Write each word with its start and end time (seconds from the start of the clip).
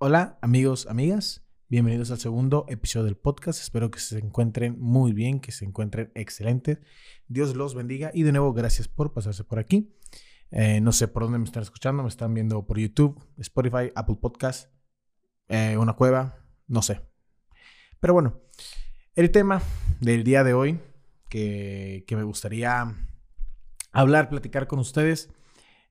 Hola 0.00 0.38
amigos, 0.42 0.86
amigas, 0.86 1.44
bienvenidos 1.68 2.12
al 2.12 2.20
segundo 2.20 2.66
episodio 2.68 3.06
del 3.06 3.16
podcast. 3.16 3.60
Espero 3.60 3.90
que 3.90 3.98
se 3.98 4.16
encuentren 4.20 4.78
muy 4.78 5.12
bien, 5.12 5.40
que 5.40 5.50
se 5.50 5.64
encuentren 5.64 6.12
excelentes. 6.14 6.78
Dios 7.26 7.56
los 7.56 7.74
bendiga 7.74 8.12
y 8.14 8.22
de 8.22 8.30
nuevo 8.30 8.52
gracias 8.52 8.86
por 8.86 9.12
pasarse 9.12 9.42
por 9.42 9.58
aquí. 9.58 9.92
Eh, 10.52 10.80
no 10.80 10.92
sé 10.92 11.08
por 11.08 11.24
dónde 11.24 11.38
me 11.38 11.46
están 11.46 11.64
escuchando, 11.64 12.04
me 12.04 12.08
están 12.08 12.32
viendo 12.32 12.64
por 12.64 12.78
YouTube, 12.78 13.20
Spotify, 13.38 13.90
Apple 13.96 14.18
Podcast, 14.22 14.70
eh, 15.48 15.76
una 15.76 15.94
cueva, 15.94 16.46
no 16.68 16.80
sé. 16.80 17.00
Pero 17.98 18.12
bueno, 18.12 18.40
el 19.16 19.32
tema 19.32 19.60
del 19.98 20.22
día 20.22 20.44
de 20.44 20.54
hoy 20.54 20.78
que, 21.28 22.06
me 22.08 22.22
gustaría 22.22 22.94
hablar, 23.90 24.28
platicar 24.28 24.68
con 24.68 24.78
ustedes, 24.78 25.28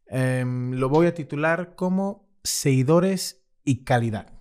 em, 0.06 0.72
lo 0.76 0.88
voy 0.88 1.08
a 1.08 1.14
titular 1.14 1.76
como 1.76 2.32
seguidores 2.42 3.44
y 3.68 3.84
calidad. 3.84 4.32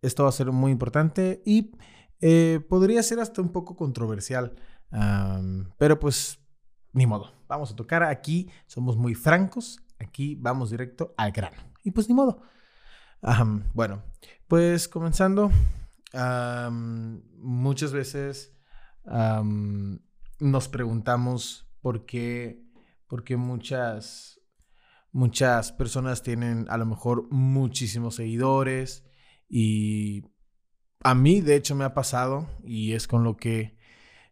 Esto 0.00 0.22
va 0.22 0.28
a 0.28 0.32
ser 0.32 0.52
muy 0.52 0.70
importante 0.70 1.42
y 1.44 1.72
eh, 2.20 2.64
podría 2.68 3.02
ser 3.02 3.18
hasta 3.18 3.42
un 3.42 3.50
poco 3.50 3.74
controversial, 3.74 4.54
pero 5.76 5.98
pues 5.98 6.38
ni 6.92 7.04
modo. 7.04 7.32
Vamos 7.48 7.72
a 7.72 7.76
tocar 7.76 8.04
aquí, 8.04 8.48
somos 8.66 8.96
muy 8.96 9.14
francos, 9.16 9.80
aquí 9.98 10.36
vamos 10.36 10.70
directo 10.70 11.14
al 11.16 11.32
grano. 11.32 11.56
Y 11.82 11.90
pues 11.90 12.08
ni 12.08 12.14
modo. 12.14 12.42
bueno, 13.74 14.04
pues 14.46 14.86
comenzando, 14.86 15.50
muchas 17.38 17.92
veces 17.92 18.56
nos 20.38 20.68
preguntamos 20.68 21.68
por 21.80 22.06
qué, 22.06 22.64
por 23.08 23.24
qué 23.24 23.36
muchas 23.36 24.37
Muchas 25.18 25.72
personas 25.72 26.22
tienen 26.22 26.66
a 26.68 26.76
lo 26.78 26.86
mejor 26.86 27.26
muchísimos 27.32 28.14
seguidores 28.14 29.04
y 29.48 30.22
a 31.00 31.16
mí 31.16 31.40
de 31.40 31.56
hecho 31.56 31.74
me 31.74 31.82
ha 31.82 31.92
pasado 31.92 32.48
y 32.62 32.92
es 32.92 33.08
con 33.08 33.24
lo 33.24 33.36
que 33.36 33.76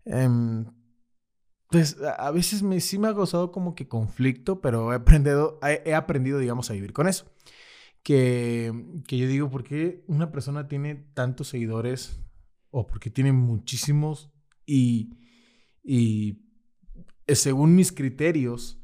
em, 0.04 0.64
pues 1.70 1.96
a 2.00 2.30
veces 2.30 2.62
me, 2.62 2.80
sí 2.80 3.00
me 3.00 3.08
ha 3.08 3.16
causado 3.16 3.50
como 3.50 3.74
que 3.74 3.88
conflicto, 3.88 4.60
pero 4.60 4.92
he 4.92 4.94
aprendido, 4.94 5.58
he, 5.60 5.92
aprendido 5.92 6.38
digamos 6.38 6.70
a 6.70 6.74
vivir 6.74 6.92
con 6.92 7.08
eso. 7.08 7.34
Que, 8.04 8.72
que 9.08 9.18
yo 9.18 9.26
digo, 9.26 9.50
¿por 9.50 9.64
qué 9.64 10.04
una 10.06 10.30
persona 10.30 10.68
tiene 10.68 10.94
tantos 11.14 11.48
seguidores 11.48 12.20
o 12.70 12.86
por 12.86 13.00
qué 13.00 13.10
tiene 13.10 13.32
muchísimos 13.32 14.30
y, 14.64 15.18
y 15.82 16.44
eh, 17.26 17.34
según 17.34 17.74
mis 17.74 17.90
criterios, 17.90 18.80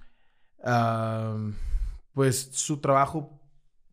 pues 2.12 2.50
su 2.52 2.80
trabajo 2.80 3.40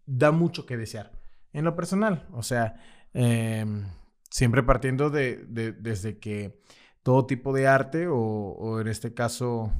da 0.05 0.31
mucho 0.31 0.65
que 0.65 0.77
desear. 0.77 1.11
En 1.53 1.65
lo 1.65 1.75
personal, 1.75 2.27
o 2.31 2.43
sea, 2.43 2.75
em, 3.13 3.85
siempre 4.29 4.63
partiendo 4.63 5.09
de, 5.09 5.45
desde 5.47 6.19
que 6.19 6.61
todo 7.03 7.25
tipo 7.25 7.53
de 7.53 7.67
arte, 7.67 8.07
o, 8.09 8.79
en 8.81 8.87
este 8.87 9.13
caso, 9.13 9.71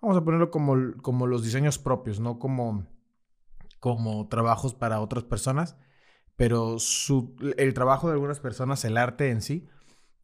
vamos 0.00 0.16
a 0.16 0.24
ponerlo 0.24 0.50
como, 0.50 0.94
como 1.02 1.26
los 1.26 1.42
diseños 1.42 1.78
propios, 1.78 2.20
no 2.20 2.38
como, 2.38 2.86
como 3.80 4.28
trabajos 4.28 4.74
para 4.74 5.00
otras 5.00 5.24
personas, 5.24 5.76
pero 6.36 6.78
su, 6.78 7.34
el 7.56 7.74
trabajo 7.74 8.08
de 8.08 8.14
algunas 8.14 8.40
personas, 8.40 8.84
el 8.84 8.96
arte 8.96 9.30
en 9.30 9.42
sí, 9.42 9.68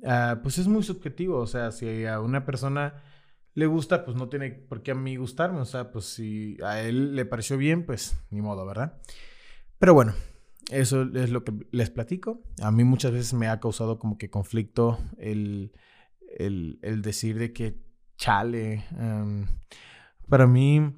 ah, 0.07 0.41
pues 0.43 0.59
es 0.59 0.69
muy 0.69 0.83
subjetivo. 0.83 1.39
O 1.39 1.47
sea, 1.47 1.73
si 1.73 2.07
a 2.07 2.21
una 2.21 2.45
persona 2.45 3.03
le 3.55 3.67
gusta, 3.67 4.05
pues 4.05 4.17
no 4.17 4.29
tiene 4.29 4.51
por 4.51 4.83
qué 4.83 4.91
a 4.91 4.95
mí 4.97 5.17
gustarme. 5.17 5.61
O 5.61 5.65
sea, 5.65 5.91
pues 5.91 6.07
si 6.07 6.57
a 6.63 6.81
él 6.81 7.15
le 7.15 7.25
pareció 7.25 7.57
bien, 7.57 7.87
pues 7.87 8.17
ni 8.31 8.41
modo, 8.41 8.67
¿verdad? 8.67 9.01
Pero 9.79 9.95
bueno, 9.95 10.15
eso 10.71 11.03
es 11.15 11.31
lo 11.31 11.45
que 11.45 11.53
les 11.71 11.91
platico. 11.91 12.43
A 12.63 12.71
mí 12.71 12.85
muchas 12.85 13.13
veces 13.13 13.35
me 13.35 13.49
ha 13.49 13.61
causado 13.61 13.99
como 13.99 14.19
que 14.19 14.31
conflicto 14.31 14.99
el, 15.19 15.73
el, 16.39 17.03
decir 17.03 17.39
de 17.39 17.53
que 17.53 17.81
chale. 18.17 18.85
Em, 18.99 19.47
para 20.29 20.47
mí, 20.47 20.93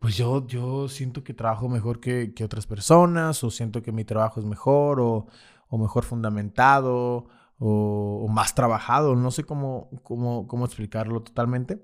pues 0.00 0.16
yo, 0.16 0.46
yo 0.46 0.88
siento 0.88 1.22
que 1.22 1.34
trabajo 1.34 1.68
mejor 1.68 2.00
que, 2.00 2.34
que, 2.34 2.44
otras 2.44 2.66
personas, 2.66 3.44
o 3.44 3.50
siento 3.50 3.82
que 3.82 3.92
mi 3.92 4.04
trabajo 4.04 4.40
es 4.40 4.46
mejor, 4.46 5.00
o, 5.00 5.26
o 5.68 5.78
mejor 5.78 6.04
fundamentado, 6.04 7.28
o, 7.58 8.26
más 8.28 8.54
trabajado, 8.54 9.16
no 9.16 9.30
sé 9.30 9.44
cómo, 9.44 9.90
cómo, 10.02 10.46
cómo 10.46 10.64
explicarlo 10.64 11.22
totalmente. 11.22 11.78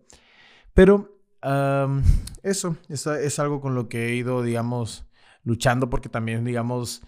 Pero 0.73 1.15
eso, 2.43 2.77
es 2.89 3.39
algo 3.39 3.61
con 3.61 3.75
lo 3.75 3.89
que 3.89 4.09
he 4.09 4.15
ido, 4.15 4.43
digamos, 4.43 5.07
luchando 5.43 5.91
porque 5.91 6.09
también, 6.09 6.45
digamos, 6.45 7.03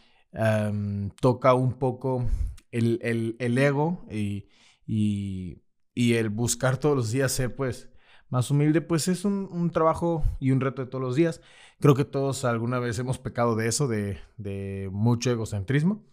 toca 1.21 1.55
un 1.55 1.75
poco 1.75 2.27
el, 2.71 3.01
el, 3.39 3.59
ego 3.59 4.05
y, 4.11 4.49
y, 4.87 6.15
el 6.15 6.29
buscar 6.29 6.77
todos 6.77 6.97
los 6.97 7.11
días 7.11 7.33
ser, 7.33 7.57
pues, 7.57 7.91
más 8.29 8.51
humilde, 8.51 8.81
pues 8.81 9.09
es 9.09 9.25
un, 9.25 9.49
un, 9.53 9.71
trabajo 9.71 10.25
y 10.41 10.51
un 10.51 10.61
reto 10.61 10.85
de 10.85 10.91
todos 10.91 11.03
los 11.03 11.15
días. 11.15 11.41
Creo 11.79 11.95
que 11.95 12.05
todos 12.05 12.45
alguna 12.45 12.79
vez 12.81 12.99
hemos 12.99 13.19
pecado 13.19 13.55
de 13.55 13.69
eso, 13.69 13.87
de, 13.87 14.19
de 14.37 14.89
mucho 14.93 15.31
egocentrismo, 15.31 16.05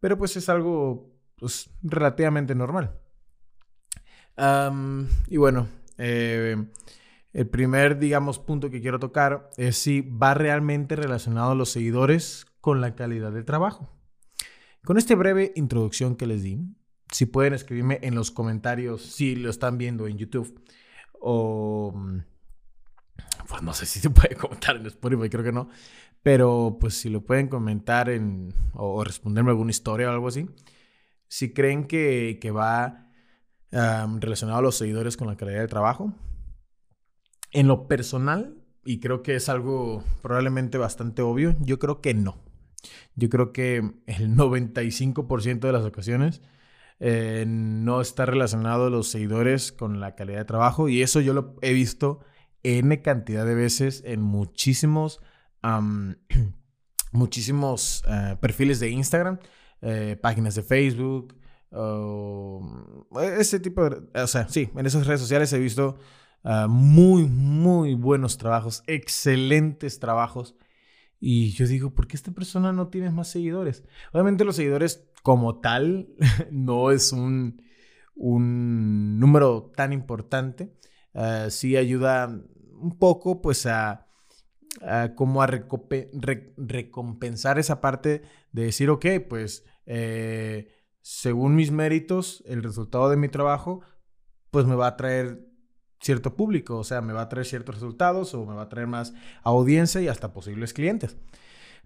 pero 0.00 0.16
pues 0.18 0.36
es 0.36 0.48
algo 0.48 1.13
pues, 1.44 1.68
relativamente 1.82 2.54
normal. 2.54 2.98
y 5.28 5.36
bueno, 5.36 5.68
eh, 5.98 6.56
el 7.34 7.46
primer, 7.48 7.98
digamos, 7.98 8.38
punto 8.38 8.70
que 8.70 8.80
quiero 8.80 8.98
tocar 8.98 9.50
es 9.58 9.76
si 9.76 10.00
va 10.00 10.32
realmente 10.32 10.96
relacionado 10.96 11.50
a 11.50 11.54
los 11.54 11.68
seguidores 11.68 12.46
con 12.62 12.80
la 12.80 12.94
calidad 12.94 13.30
de 13.30 13.42
trabajo. 13.42 13.92
Con 14.86 14.96
esta 14.96 15.14
breve 15.16 15.52
introducción 15.54 16.16
que 16.16 16.26
les 16.26 16.42
di, 16.42 16.60
si 17.12 17.26
pueden 17.26 17.52
escribirme 17.52 17.98
en 18.00 18.14
los 18.14 18.30
comentarios 18.30 19.02
si 19.02 19.36
lo 19.36 19.50
están 19.50 19.76
viendo 19.76 20.06
en 20.06 20.16
YouTube 20.16 20.64
o... 21.20 21.92
Pues 23.48 23.62
no 23.62 23.74
sé 23.74 23.84
si 23.84 24.00
se 24.00 24.08
puede 24.08 24.34
comentar 24.40 24.76
en 24.76 24.86
Spotify, 24.86 25.28
creo 25.28 25.44
que 25.44 25.52
no. 25.52 25.68
Pero 26.22 26.78
pues 26.80 26.94
si 26.94 27.10
lo 27.10 27.20
pueden 27.20 27.48
comentar 27.48 28.08
en, 28.08 28.54
o 28.72 29.04
responderme 29.04 29.50
alguna 29.50 29.72
historia 29.72 30.08
o 30.08 30.12
algo 30.12 30.28
así, 30.28 30.48
si 31.28 31.52
creen 31.52 31.86
que, 31.86 32.38
va 32.54 33.10
relacionado 33.70 34.60
a 34.60 34.62
los 34.62 34.76
seguidores 34.76 35.16
con 35.16 35.26
la 35.26 35.36
calidad 35.36 35.58
del 35.58 35.68
trabajo. 35.68 36.14
En 37.50 37.66
lo 37.66 37.88
personal, 37.88 38.64
y 38.84 39.00
creo 39.00 39.22
que 39.22 39.34
es 39.34 39.48
algo 39.48 40.04
probablemente 40.22 40.78
bastante 40.78 41.22
obvio, 41.22 41.56
yo 41.60 41.78
creo 41.78 42.00
que 42.00 42.14
no. 42.14 42.42
Yo 43.16 43.28
creo 43.30 43.52
que 43.52 43.76
el 44.06 44.36
95% 44.36 45.60
de 45.60 45.72
las 45.72 45.84
ocasiones 45.84 46.42
eh, 47.00 47.44
no 47.46 48.00
está 48.00 48.26
relacionado 48.26 48.90
los 48.90 49.08
seguidores 49.08 49.72
con 49.72 50.00
la 50.00 50.14
calidad 50.14 50.38
de 50.38 50.44
trabajo 50.44 50.88
y 50.88 51.02
eso 51.02 51.20
yo 51.20 51.34
lo 51.34 51.56
he 51.60 51.72
visto 51.72 52.20
N 52.62 53.02
cantidad 53.02 53.44
de 53.44 53.54
veces 53.54 54.02
en 54.06 54.22
muchísimos, 54.22 55.20
muchísimos 57.12 58.04
eh, 58.08 58.36
perfiles 58.40 58.80
de 58.80 58.90
Instagram 58.90 59.38
eh, 59.86 60.16
páginas 60.20 60.54
de 60.54 60.62
Facebook, 60.62 61.34
ese 63.38 63.60
tipo 63.60 63.88
de... 63.88 64.22
O 64.22 64.26
sea, 64.26 64.48
sí, 64.48 64.70
en 64.74 64.86
esas 64.86 65.06
redes 65.06 65.20
sociales 65.20 65.52
he 65.52 65.58
visto 65.58 65.98
ah, 66.42 66.66
muy, 66.68 67.24
muy 67.24 67.94
buenos 67.94 68.38
trabajos, 68.38 68.82
excelentes 68.86 69.98
trabajos. 69.98 70.56
Y 71.20 71.50
yo 71.50 71.66
digo, 71.66 71.94
¿por 71.94 72.06
qué 72.06 72.16
esta 72.16 72.32
persona 72.32 72.72
no 72.72 72.88
tiene 72.88 73.10
más 73.10 73.28
seguidores? 73.28 73.84
Obviamente 74.12 74.44
los 74.44 74.56
seguidores 74.56 75.06
como 75.22 75.60
tal 75.60 76.08
no 76.50 76.90
es 76.90 77.12
un, 77.12 77.62
un 78.14 79.18
número 79.18 79.72
tan 79.76 79.92
importante. 79.92 80.74
Uh, 81.12 81.50
sí 81.50 81.76
ayuda 81.76 82.26
un 82.26 82.98
poco 82.98 83.42
pues 83.42 83.66
a, 83.66 84.06
como 85.14 85.42
a 85.42 85.46
recompensar 85.46 87.58
esa 87.58 87.80
parte 87.80 88.22
de 88.52 88.64
decir, 88.64 88.90
ok, 88.90 89.06
pues 89.28 89.64
eh, 89.86 90.68
según 91.02 91.54
mis 91.54 91.70
méritos, 91.70 92.42
el 92.46 92.62
resultado 92.62 93.10
de 93.10 93.16
mi 93.16 93.28
trabajo, 93.28 93.82
pues 94.50 94.66
me 94.66 94.74
va 94.74 94.86
a 94.86 94.96
traer 94.96 95.46
cierto 96.00 96.36
público, 96.36 96.78
o 96.78 96.84
sea, 96.84 97.00
me 97.00 97.12
va 97.12 97.22
a 97.22 97.28
traer 97.28 97.46
ciertos 97.46 97.76
resultados 97.76 98.34
o 98.34 98.44
me 98.46 98.54
va 98.54 98.62
a 98.62 98.68
traer 98.68 98.86
más 98.86 99.14
audiencia 99.42 100.00
y 100.00 100.08
hasta 100.08 100.32
posibles 100.32 100.72
clientes. 100.72 101.16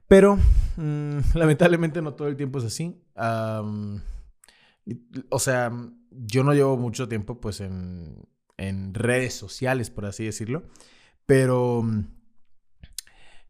Pero 0.06 0.38
mm, 0.76 1.18
lamentablemente 1.34 2.02
no 2.02 2.14
todo 2.14 2.28
el 2.28 2.36
tiempo 2.36 2.58
es 2.58 2.64
así. 2.64 3.00
o 5.30 5.38
sea, 5.38 5.72
yo 6.10 6.44
no 6.44 6.54
llevo 6.54 6.76
mucho 6.76 7.08
tiempo 7.08 7.40
pues 7.40 7.60
en, 7.60 8.28
en 8.56 8.94
redes 8.94 9.34
sociales, 9.34 9.90
por 9.90 10.06
así 10.06 10.24
decirlo, 10.24 10.64
pero 11.26 11.84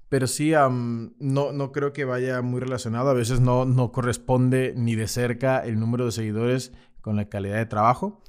pero 0.08 0.26
sí, 0.26 0.52
no, 0.52 1.52
no 1.52 1.72
creo 1.72 1.92
que 1.92 2.04
vaya 2.04 2.40
muy 2.40 2.60
relacionado. 2.60 3.10
A 3.10 3.14
veces 3.14 3.40
no, 3.40 3.64
no 3.64 3.92
corresponde 3.92 4.72
ni 4.76 4.94
de 4.94 5.06
cerca 5.06 5.58
el 5.60 5.78
número 5.78 6.06
de 6.06 6.12
seguidores 6.12 6.72
con 7.00 7.16
la 7.16 7.28
calidad 7.28 7.56
de 7.56 7.66
trabajo. 7.66 8.22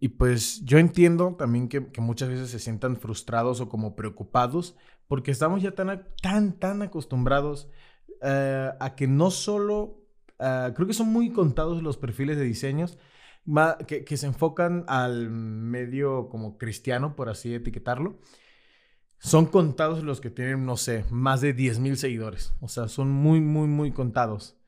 y 0.00 0.08
pues 0.08 0.64
yo 0.64 0.78
entiendo 0.78 1.36
también 1.38 1.68
que, 1.68 1.80
muchas 2.00 2.28
veces 2.28 2.50
se 2.50 2.58
sientan 2.58 2.96
frustrados 2.96 3.60
o 3.60 3.68
como 3.68 3.96
preocupados 3.96 4.76
porque 5.08 5.30
estamos 5.30 5.62
ya 5.62 5.72
tan, 5.72 6.04
tan, 6.20 6.58
tan 6.58 6.82
acostumbrados 6.82 7.68
eh, 8.22 8.70
a 8.80 8.94
que 8.96 9.06
no 9.06 9.30
solo, 9.30 10.00
ah, 10.40 10.72
creo 10.74 10.88
que 10.88 10.94
son 10.94 11.08
muy 11.12 11.30
contados 11.30 11.82
los 11.82 11.96
perfiles 11.96 12.36
de 12.36 12.44
diseños 12.44 12.98
que, 13.86 14.04
que, 14.04 14.16
se 14.16 14.26
enfocan 14.26 14.84
al 14.88 15.30
medio 15.30 16.28
como 16.28 16.58
cristiano, 16.58 17.14
por 17.14 17.28
así 17.28 17.54
etiquetarlo. 17.54 18.18
Son 19.18 19.46
contados 19.46 20.02
los 20.02 20.20
que 20.20 20.30
tienen, 20.30 20.66
no 20.66 20.76
sé, 20.76 21.04
más 21.10 21.40
de 21.40 21.52
10 21.52 21.78
mil 21.78 21.96
seguidores. 21.96 22.54
O 22.60 22.68
sea, 22.68 22.88
son 22.88 23.10
muy, 23.10 23.40
muy, 23.40 23.66
muy 23.68 23.92
contados. 23.92 24.58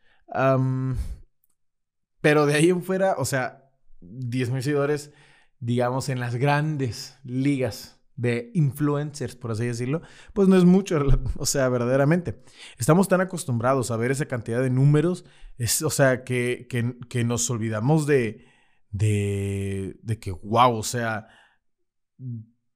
pero 2.20 2.46
de 2.46 2.54
ahí 2.54 2.70
en 2.70 2.82
fuera, 2.82 3.14
o 3.18 3.24
sea, 3.24 3.70
10 4.00 4.50
mil 4.50 4.62
seguidores, 4.62 5.12
digamos, 5.60 6.08
en 6.08 6.20
las 6.20 6.36
grandes 6.36 7.18
ligas 7.24 7.98
de 8.18 8.50
influencers, 8.52 9.36
por 9.36 9.52
así 9.52 9.64
decirlo, 9.64 10.02
pues 10.34 10.48
no 10.48 10.56
es 10.56 10.64
mucho, 10.64 10.98
o 11.36 11.46
sea, 11.46 11.68
verdaderamente. 11.68 12.42
Estamos 12.76 13.06
tan 13.08 13.20
acostumbrados 13.20 13.90
a 13.90 13.96
ver 13.96 14.10
esa 14.10 14.26
cantidad 14.26 14.60
de 14.60 14.70
números, 14.70 15.24
es, 15.56 15.82
o 15.82 15.90
sea, 15.90 16.24
que, 16.24 16.66
que, 16.68 17.24
nos 17.24 17.48
olvidamos 17.48 18.06
de, 18.06 18.44
de, 18.90 19.98
de 20.02 20.18
que, 20.18 20.32
wow, 20.32 20.74
o 20.76 20.82
sea, 20.82 21.28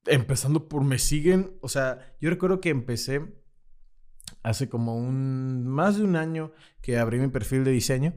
empezando 0.05 0.67
por 0.67 0.83
me 0.83 0.99
siguen, 0.99 1.57
o 1.61 1.69
sea, 1.69 2.15
yo 2.19 2.29
recuerdo 2.29 2.61
que 2.61 2.69
empecé 2.69 3.21
hace 4.41 4.69
como 4.69 4.95
un, 4.97 5.67
más 5.67 5.97
de 5.97 6.03
un 6.03 6.15
año 6.15 6.51
que 6.81 6.97
abrí 6.97 7.19
mi 7.19 7.29
perfil 7.29 7.63
de 7.63 7.71
diseño 7.71 8.13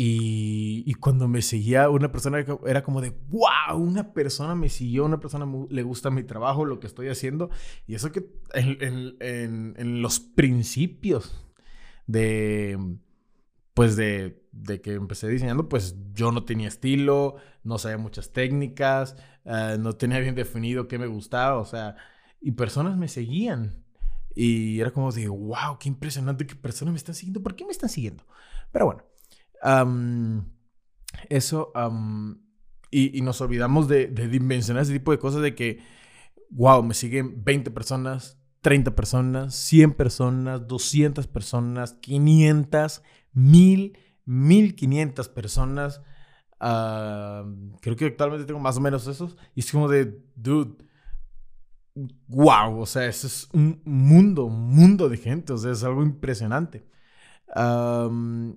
y, 0.00 0.94
cuando 1.00 1.26
me 1.26 1.42
seguía 1.42 1.90
una 1.90 2.12
persona 2.12 2.44
era 2.64 2.84
como 2.84 3.00
de, 3.00 3.10
wow, 3.30 3.76
una 3.76 4.12
persona 4.12 4.54
me 4.54 4.68
siguió, 4.68 5.04
una 5.04 5.18
persona 5.18 5.44
le 5.70 5.82
gusta 5.82 6.08
mi 6.10 6.22
trabajo, 6.22 6.64
lo 6.64 6.78
que 6.78 6.86
estoy 6.86 7.08
haciendo. 7.08 7.50
Y 7.84 7.96
eso 7.96 8.12
que 8.12 8.30
en, 8.54 10.00
los 10.00 10.20
principios 10.20 11.44
de, 12.06 12.78
pues 13.74 13.96
de, 13.96 14.47
de, 14.62 14.80
que 14.80 14.94
empecé 14.94 15.28
diseñando, 15.28 15.68
pues 15.68 15.96
yo 16.12 16.32
no 16.32 16.44
tenía 16.44 16.68
estilo, 16.68 17.36
no 17.64 17.78
sabía 17.78 17.98
muchas 17.98 18.32
técnicas, 18.32 19.16
eh, 19.44 19.76
no 19.78 19.94
tenía 19.94 20.20
bien 20.20 20.34
definido 20.34 20.88
qué 20.88 20.98
me 20.98 21.06
gustaba, 21.06 21.58
o 21.58 21.64
sea, 21.64 21.96
y 22.40 22.52
personas 22.52 22.96
me 22.96 23.08
seguían. 23.08 23.84
Y 24.34 24.80
era 24.80 24.92
como 24.92 25.10
de, 25.10 25.28
wow, 25.28 25.78
qué 25.80 25.88
impresionante 25.88 26.46
que 26.46 26.54
personas 26.54 26.92
me 26.92 26.98
están 26.98 27.14
siguiendo. 27.14 27.42
¿Por 27.42 27.56
qué 27.56 27.64
me 27.64 27.72
están 27.72 27.88
siguiendo? 27.88 28.24
Pero 28.70 28.86
bueno 28.86 29.02
eso, 31.28 31.72
y, 32.90 33.20
nos 33.22 33.40
olvidamos 33.40 33.88
de, 33.88 34.06
de, 34.06 34.28
dimensionar 34.28 34.82
ese 34.82 34.92
tipo 34.92 35.10
de 35.10 35.18
cosas 35.18 35.42
de 35.42 35.54
que, 35.54 35.80
wow, 36.50 36.82
me 36.82 36.94
siguen 36.94 37.44
20 37.44 37.70
personas, 37.70 38.38
30 38.60 38.94
personas, 38.94 39.54
100 39.54 39.94
personas, 39.94 40.66
200 40.66 41.26
personas, 41.26 41.94
500, 41.94 43.02
1000, 43.32 43.98
1500 44.28 45.28
personas. 45.28 46.00
creo 46.60 47.96
que 47.96 48.06
actualmente 48.06 48.46
tengo 48.46 48.60
más 48.60 48.76
o 48.76 48.80
menos 48.80 49.06
esos. 49.06 49.36
Y 49.54 49.60
es 49.60 49.72
como 49.72 49.88
de, 49.88 50.22
dude, 50.36 50.76
wow, 52.28 52.80
o 52.80 52.86
sea, 52.86 53.06
eso 53.06 53.26
es 53.26 53.48
un 53.52 53.82
mundo, 53.84 54.44
un 54.44 54.68
mundo 54.74 55.08
de 55.08 55.16
gente, 55.16 55.52
o 55.52 55.58
sea, 55.58 55.72
es 55.72 55.82
algo 55.82 56.02
impresionante 56.02 56.86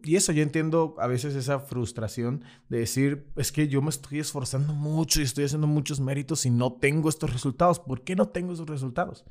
y 0.03 0.15
eso, 0.15 0.31
yo 0.31 0.43
entiendo 0.43 0.95
a 0.99 1.07
veces 1.07 1.35
esa 1.35 1.59
frustración 1.59 2.43
de 2.67 2.79
decir, 2.79 3.25
es 3.37 3.51
que 3.51 3.67
yo 3.67 3.81
me 3.81 3.89
estoy 3.89 4.19
esforzando 4.19 4.73
mucho 4.73 5.21
y 5.21 5.23
estoy 5.23 5.45
haciendo 5.45 5.67
muchos 5.67 5.99
méritos 5.99 6.45
y 6.45 6.49
no 6.49 6.73
tengo 6.73 7.07
estos 7.07 7.31
resultados. 7.31 7.79
¿Por 7.79 8.03
qué 8.03 8.15
no 8.15 8.27
tengo 8.29 8.53
esos 8.53 8.67
resultados? 8.67 9.23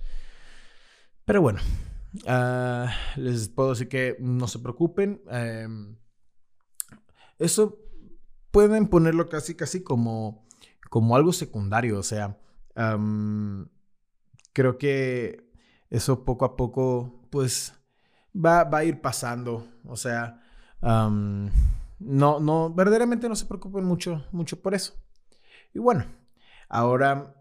Pero 1.27 1.43
bueno, 1.43 1.61
ah, 2.27 2.91
les 3.17 3.49
puedo 3.49 3.71
decir 3.71 3.89
que 3.89 4.17
no 4.19 4.49
se 4.49 4.59
preocupen. 4.61 5.21
Em, 5.31 5.97
eso 7.41 7.79
pueden 8.51 8.87
ponerlo 8.89 9.29
casi, 9.29 9.55
casi 9.55 9.83
como, 9.83 10.47
como 10.89 11.17
algo 11.17 11.33
secundario. 11.33 11.99
O 11.99 12.03
sea, 12.03 12.39
creo 14.53 14.79
que 14.79 15.51
eso 15.89 16.25
poco 16.25 16.45
a 16.45 16.57
poco, 16.57 17.27
pues 17.31 17.75
va, 18.35 18.69
a 18.71 18.85
ir 18.85 19.01
pasando. 19.01 19.67
O 19.85 19.97
sea, 19.97 20.43
no, 20.81 22.41
no, 22.41 22.75
verdaderamente 22.75 23.29
no 23.29 23.37
se 23.37 23.47
preocupen 23.47 23.85
mucho, 23.85 24.25
mucho 24.33 24.61
por 24.61 24.75
eso. 24.75 24.95
Y 25.75 25.79
bueno, 25.79 26.05
ahora 26.69 27.35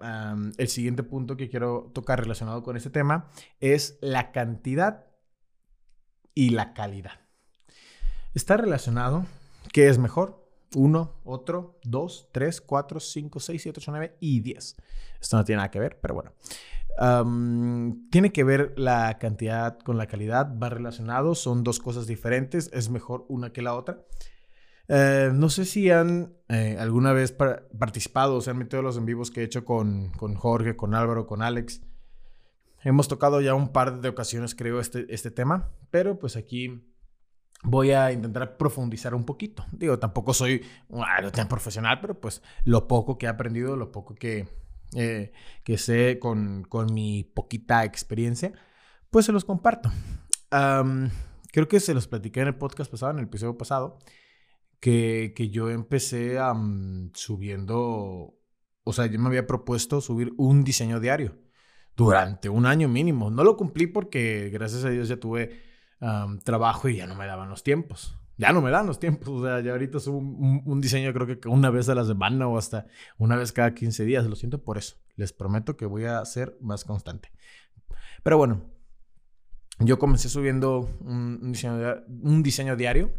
el 0.57 0.67
siguiente 0.69 1.03
punto 1.03 1.37
que 1.37 1.49
quiero 1.49 1.91
tocar 1.93 2.19
relacionado 2.19 2.63
con 2.63 2.77
este 2.77 2.89
tema 2.89 3.29
es 3.59 3.97
la 4.01 4.31
cantidad 4.31 5.05
y 6.33 6.51
la 6.51 6.73
calidad. 6.73 7.19
Está 8.33 8.57
relacionado, 8.57 9.25
¿qué 9.71 9.87
es 9.87 9.97
mejor? 9.97 10.45
Uno, 10.75 11.15
otro, 11.23 11.79
dos, 11.83 12.29
tres, 12.31 12.61
cuatro, 12.61 12.99
cinco, 12.99 13.39
seis, 13.39 13.63
siete, 13.63 13.79
ocho, 13.79 13.91
nueve 13.91 14.15
y 14.19 14.39
diez. 14.39 14.75
Esto 15.19 15.37
no 15.37 15.43
tiene 15.43 15.57
nada 15.57 15.71
que 15.71 15.79
ver, 15.79 15.99
pero 15.99 16.13
bueno 16.13 16.31
tiene 18.09 18.31
que 18.33 18.43
ver 18.43 18.73
la 18.77 19.17
cantidad 19.19 19.79
con 19.79 19.97
la 19.97 20.07
calidad, 20.07 20.57
va 20.61 20.69
relacionado, 20.69 21.33
son 21.33 21.63
dos 21.63 21.79
cosas 21.79 22.07
diferentes, 22.07 22.69
es 22.73 22.89
mejor 22.89 23.25
una 23.29 23.53
que 23.53 23.61
la 23.61 23.75
otra. 23.75 24.03
Eh, 24.89 25.31
no 25.33 25.49
sé 25.49 25.65
si 25.65 25.89
han 25.91 26.33
eh, 26.49 26.75
alguna 26.79 27.13
vez 27.13 27.31
participado 27.31 28.35
o 28.35 28.41
se 28.41 28.49
han 28.49 28.57
metido 28.57 28.81
los 28.81 28.97
en 28.97 29.05
vivos 29.05 29.31
que 29.31 29.41
he 29.41 29.43
hecho 29.43 29.63
con, 29.63 30.09
con, 30.09 30.35
Jorge, 30.35 30.75
con 30.75 30.93
Álvaro, 30.93 31.25
con 31.25 31.41
Alex. 31.41 31.81
Hemos 32.83 33.07
tocado 33.07 33.39
ya 33.39 33.53
un 33.53 33.69
par 33.71 34.01
de 34.01 34.09
ocasiones, 34.09 34.55
creo, 34.55 34.79
este, 34.79 35.05
este 35.13 35.31
tema, 35.31 35.69
pero 35.91 36.19
pues 36.19 36.35
aquí 36.35 36.88
voy 37.63 37.91
a 37.91 38.11
intentar 38.11 38.57
profundizar 38.57 39.13
un 39.13 39.25
poquito. 39.25 39.65
Digo, 39.71 39.99
tampoco 39.99 40.33
soy 40.33 40.63
un 40.87 41.03
tan 41.31 41.47
profesional, 41.47 41.99
pero 42.01 42.19
pues 42.19 42.41
lo 42.63 42.87
poco 42.87 43.17
que 43.17 43.25
he 43.25 43.29
aprendido, 43.29 43.75
lo 43.75 43.91
poco 43.91 44.15
que, 44.15 44.47
eh, 44.95 45.31
que 45.63 45.77
sé 45.77 46.19
con, 46.19 46.63
con, 46.63 46.93
mi 46.93 47.23
poquita 47.23 47.83
experiencia, 47.83 48.53
pues 49.09 49.25
se 49.25 49.31
los 49.31 49.45
comparto. 49.45 49.91
creo 51.51 51.67
que 51.67 51.79
se 51.79 51.93
los 51.93 52.07
platiqué 52.07 52.41
en 52.41 52.47
el 52.47 52.55
podcast 52.55 52.91
pasado, 52.91 53.11
en 53.11 53.19
el 53.19 53.25
episodio 53.25 53.57
pasado, 53.57 53.99
que, 54.79 55.33
que 55.35 55.49
yo 55.49 55.69
empecé 55.69 56.37
subiendo, 57.13 58.37
o 58.83 58.93
sea, 58.93 59.07
yo 59.07 59.19
me 59.19 59.27
había 59.27 59.47
propuesto 59.47 60.01
subir 60.01 60.33
un 60.37 60.63
diseño 60.63 60.99
diario 60.99 61.37
durante 61.95 62.47
un 62.47 62.65
año 62.65 62.87
mínimo. 62.87 63.29
No 63.29 63.43
lo 63.43 63.57
cumplí 63.57 63.87
porque 63.87 64.49
gracias 64.53 64.85
a 64.85 64.89
Dios 64.89 65.09
ya 65.09 65.19
tuve 65.19 65.68
trabajo 66.43 66.89
y 66.89 66.97
ya 66.97 67.07
no 67.07 67.15
me 67.15 67.25
daban 67.25 67.49
los 67.49 67.63
tiempos 67.63 68.19
ya 68.39 68.53
no 68.53 68.61
me 68.61 68.71
dan 68.71 68.87
los 68.87 68.99
tiempos. 68.99 69.27
O 69.27 69.43
sea, 69.43 69.59
ya 69.59 69.73
ahorita 69.73 69.99
subo 69.99 70.17
un, 70.17 70.81
diseño 70.81 71.13
creo 71.13 71.27
que 71.27 71.47
una 71.49 71.69
vez 71.69 71.89
a 71.89 71.93
la 71.93 72.05
semana 72.05 72.47
o 72.47 72.57
hasta 72.57 72.87
una 73.17 73.35
vez 73.35 73.51
cada 73.51 73.75
15 73.75 74.05
días. 74.05 74.25
Lo 74.25 74.37
siento 74.37 74.63
por 74.63 74.77
eso. 74.77 74.95
Les 75.17 75.33
prometo 75.33 75.75
que 75.75 75.85
voy 75.85 76.05
a 76.05 76.23
ser 76.23 76.57
más 76.61 76.85
constante. 76.85 77.33
Pero 78.23 78.37
bueno, 78.37 78.61
yo 79.79 79.99
comencé 79.99 80.29
subiendo 80.29 80.89
un, 81.01 81.51
diseño, 82.41 82.77
diario. 82.77 83.11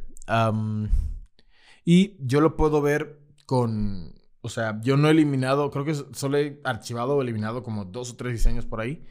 y 1.85 2.17
yo 2.27 2.41
lo 2.41 2.57
puedo 2.57 2.81
ver 2.81 3.21
con... 3.45 4.15
O 4.41 4.49
sea, 4.49 4.81
yo 4.81 4.97
no 4.97 5.09
he 5.09 5.11
eliminado, 5.11 5.71
creo 5.71 5.85
que 5.85 5.95
solo 5.95 6.39
he 6.39 6.63
archivado 6.65 7.17
o 7.17 7.21
eliminado 7.21 7.63
como 7.63 7.85
dos 7.85 8.13
o 8.13 8.17
tres 8.17 8.33
diseños 8.33 8.65
por 8.65 8.81
ahí. 8.81 9.05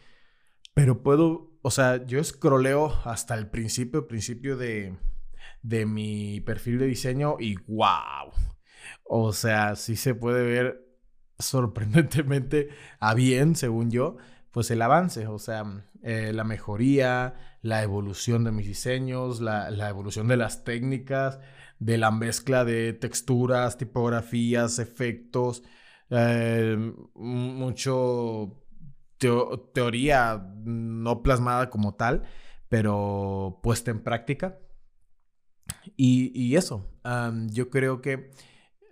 Pero 0.80 1.04
puedo, 1.04 1.52
o 1.62 1.72
sea, 1.72 2.06
yo 2.06 2.22
escroleo 2.22 3.02
hasta 3.04 3.36
el 3.36 3.50
principio, 3.50 4.08
principio 4.08 4.56
de, 4.56 4.96
de 5.62 5.86
mi 5.86 6.40
perfil 6.40 6.80
de 6.80 6.86
diseño 6.86 7.36
y 7.38 7.58
wow. 7.68 8.32
O 9.04 9.34
sea, 9.34 9.76
sí 9.76 9.98
se 9.98 10.16
puede 10.16 10.42
ver 10.42 10.88
sorprendentemente 11.38 12.70
a 13.02 13.14
bien, 13.14 13.58
según 13.58 13.92
yo, 13.92 14.16
pues 14.52 14.72
el 14.72 14.82
avance, 14.82 15.28
o 15.28 15.38
sea, 15.38 15.66
eh, 16.02 16.32
la 16.32 16.46
mejoría, 16.46 17.58
la 17.62 17.84
evolución 17.84 18.46
de 18.46 18.54
mis 18.54 18.68
diseños, 18.68 19.42
la, 19.42 19.90
evolución 19.90 20.30
de 20.30 20.38
las 20.38 20.64
técnicas, 20.64 21.42
de 21.80 21.98
la 21.98 22.10
mezcla 22.10 22.64
de 22.64 22.94
texturas, 22.94 23.78
tipografías, 23.78 24.80
efectos, 24.80 25.62
eh, 26.10 26.94
mucho 27.16 28.64
teoría 29.20 30.52
no 30.64 31.22
plasmada 31.22 31.70
como 31.70 31.96
tal, 31.96 32.24
pero 32.70 33.60
puesta 33.62 33.92
en 33.92 34.02
práctica. 34.02 34.60
Y, 35.96 36.56
eso, 36.56 36.90
yo 37.48 37.70
creo 37.70 38.02
que 38.02 38.32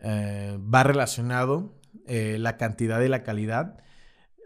eh, 0.02 0.60
va 0.62 0.84
relacionado 0.84 1.80
eh, 2.06 2.38
la 2.40 2.58
cantidad 2.58 3.02
y 3.02 3.08
la 3.08 3.24
calidad, 3.24 3.84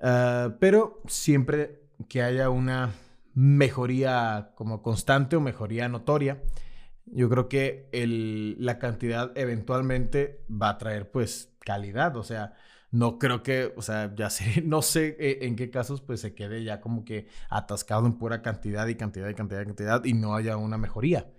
ah, 0.02 0.56
pero 0.60 1.02
siempre 1.08 1.82
que 2.08 2.22
haya 2.22 2.50
una 2.50 2.92
mejoría 3.34 4.52
como 4.56 4.82
constante 4.82 5.36
o 5.36 5.42
mejoría 5.42 5.90
notoria, 5.90 6.42
yo 7.06 7.30
creo 7.30 7.50
que 7.50 7.90
la 8.60 8.80
cantidad 8.80 9.32
eventualmente 9.38 10.46
va 10.50 10.70
a 10.70 10.78
traer 10.78 11.12
pues 11.12 11.54
calidad, 11.60 12.16
o 12.16 12.24
sea, 12.24 12.54
no 12.92 13.20
creo 13.20 13.42
que, 13.42 13.74
o 13.76 13.82
sea, 13.82 14.14
ya 14.16 14.30
sé, 14.30 14.62
no 14.66 14.82
sé 14.82 15.16
eh, 15.20 15.40
en 15.44 15.56
qué 15.56 15.70
casos 15.72 16.02
pues 16.02 16.22
se 16.22 16.36
quede 16.36 16.64
ya 16.64 16.82
como 16.82 17.06
que 17.06 17.28
atascado 17.50 18.06
en 18.06 18.18
pura 18.18 18.42
cantidad 18.42 18.88
y 18.88 18.96
cantidad 18.96 19.30
y 19.30 19.34
cantidad 19.36 19.62
y 19.62 19.66
cantidad 19.66 20.06
y 20.06 20.14
no 20.14 20.36
haya 20.36 20.58
una 20.58 20.78
mejoría. 20.78 21.32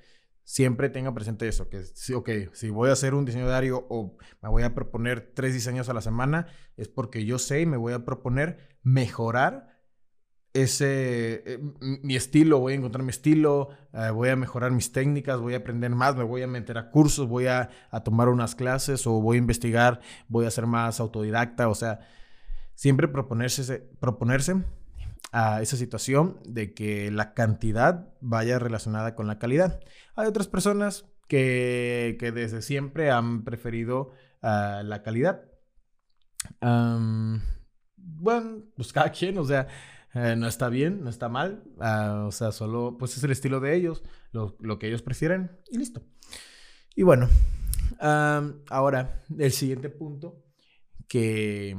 Siempre 0.45 0.91
tenga 0.91 1.15
presente 1.15 1.47
eso, 1.47 1.69
que 1.69 1.85
sí, 1.85 2.15
ok, 2.15 2.29
si 2.53 2.71
voy 2.71 2.91
a 2.91 2.95
hacer 2.95 3.15
un 3.15 3.25
diseño 3.25 3.47
diario 3.47 3.87
o 3.89 4.17
me 4.43 4.49
voy 4.49 4.65
a 4.65 4.75
proponer 4.75 5.33
tres 5.35 5.55
diseños 5.55 5.89
a 5.89 5.95
la 5.95 6.01
semana, 6.01 6.49
es 6.77 6.89
porque 6.89 7.25
yo 7.25 7.39
sé 7.39 7.61
y 7.61 7.67
me 7.67 7.77
voy 7.77 7.93
a 7.93 8.05
proponer 8.05 8.79
mejorar 8.83 9.72
ese, 10.55 11.43
eh, 11.47 11.59
mi 11.81 12.15
estilo, 12.15 12.59
voy 12.59 12.75
a 12.75 12.77
encontrar 12.77 13.03
mi 13.03 13.11
estilo, 13.11 13.71
eh, 13.93 14.11
voy 14.11 14.29
a 14.29 14.37
mejorar 14.37 14.71
mis 14.71 14.93
técnicas, 14.93 15.41
voy 15.41 15.55
a 15.55 15.59
aprender 15.59 15.91
más, 15.91 16.15
me 16.15 16.25
voy 16.25 16.43
a 16.43 16.47
meter 16.47 16.77
a 16.77 16.91
cursos, 16.91 17.27
voy 17.27 17.47
a, 17.47 17.71
tomar 18.05 18.29
unas 18.29 18.55
clases 18.55 19.07
o 19.07 19.13
voy 19.21 19.37
a 19.37 19.39
investigar, 19.39 20.01
voy 20.29 20.45
a 20.47 20.51
ser 20.51 20.67
más 20.67 21.01
autodidacta, 21.01 21.69
o 21.69 21.75
sea, 21.75 22.01
siempre 22.75 23.09
proponerse, 23.09 23.79
proponerse 23.99 24.63
a 25.33 25.63
esa 25.63 25.77
situación 25.77 26.39
de 26.47 26.75
que 26.75 27.11
la 27.11 27.33
cantidad 27.33 28.13
vaya 28.21 28.59
relacionada 28.59 29.15
con 29.15 29.27
la 29.27 29.39
calidad. 29.39 29.81
Hay 30.17 30.27
otras 30.27 30.49
personas 30.49 31.07
que, 31.29 32.19
desde 32.21 32.61
siempre 32.61 33.11
han 33.11 33.45
preferido 33.45 34.11
ah, 34.43 34.83
la 34.85 35.03
calidad. 35.03 35.45
bueno, 37.97 38.65
pues 38.77 38.93
cada 38.93 39.11
quien, 39.11 39.39
o 39.39 39.45
sea, 39.45 39.67
eh, 40.15 40.37
no 40.37 40.47
está 40.47 40.69
bien, 40.69 41.03
no 41.03 41.11
está 41.11 41.29
mal. 41.29 41.65
Ah, 41.81 42.25
o 42.27 42.33
sea, 42.33 42.53
solo 42.53 42.97
pues 42.99 43.17
es 43.17 43.25
el 43.25 43.31
estilo 43.31 43.61
de 43.61 43.75
ellos, 43.75 44.03
lo, 44.33 44.79
que 44.79 44.89
ellos 44.89 45.03
prefieren 45.03 45.51
y 45.71 45.79
listo. 45.79 46.03
Y 46.95 47.03
bueno, 47.03 47.29
ahora 48.01 49.23
el 49.39 49.53
siguiente 49.53 49.89
punto 49.89 50.45
que, 51.09 51.77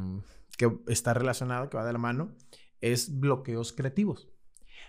que 0.57 0.71
está 0.87 1.13
relacionado, 1.13 1.69
que 1.69 1.77
va 1.77 1.85
de 1.85 1.93
la 1.93 1.99
mano, 1.99 2.35
es 2.81 3.19
bloqueos 3.19 3.73
creativos. 3.73 4.29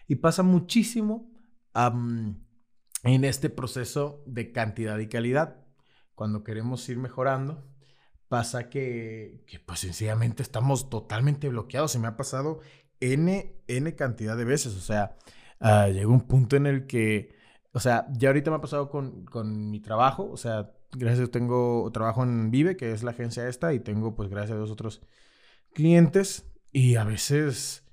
Y 0.09 0.17
pasa 0.17 0.43
muchísimo 0.43 1.31
en 1.75 3.25
este 3.25 3.51
proceso 3.51 4.23
de 4.27 4.53
cantidad 4.53 4.99
y 4.99 5.09
calidad. 5.09 5.65
Cuando 6.15 6.45
queremos 6.45 6.89
ir 6.89 6.99
mejorando, 6.99 7.67
pasa 8.29 8.71
que, 8.71 9.45
que 9.47 9.59
pues 9.59 9.81
sencillamente 9.81 10.43
estamos 10.43 10.89
totalmente 10.89 11.49
bloqueados. 11.49 11.93
Se 11.93 11.99
me 11.99 12.07
ha 12.07 12.17
pasado 12.17 12.61
N, 13.13 13.57
N 13.67 13.95
cantidad 13.95 14.37
de 14.37 14.45
veces. 14.45 14.75
O 14.77 14.81
sea, 14.81 15.17
uh, 15.61 15.91
llegó 15.93 16.13
un 16.13 16.27
punto 16.27 16.57
en 16.57 16.67
el 16.67 16.87
que, 16.87 17.35
o 17.73 17.81
sea, 17.81 18.07
ya 18.13 18.29
ahorita 18.29 18.51
me 18.51 18.57
ha 18.57 18.61
pasado 18.61 18.89
con, 18.89 19.25
con 19.25 19.71
mi 19.71 19.81
trabajo. 19.81 20.31
O 20.31 20.37
sea, 20.37 20.73
gracias 20.93 21.29
a 21.29 21.31
tengo 21.31 21.91
trabajo 21.93 22.23
en 22.23 22.51
Vive, 22.51 22.77
que 22.77 22.93
es 22.93 23.03
la 23.03 23.11
agencia 23.13 23.49
esta, 23.49 23.75
y 23.75 23.81
tengo, 23.81 24.15
pues, 24.15 24.29
gracias 24.29 24.53
a 24.53 24.57
Dios 24.57 24.71
otros 24.71 25.03
clientes. 25.73 26.51
Y 26.73 26.97
a 26.97 27.05
veces 27.05 27.85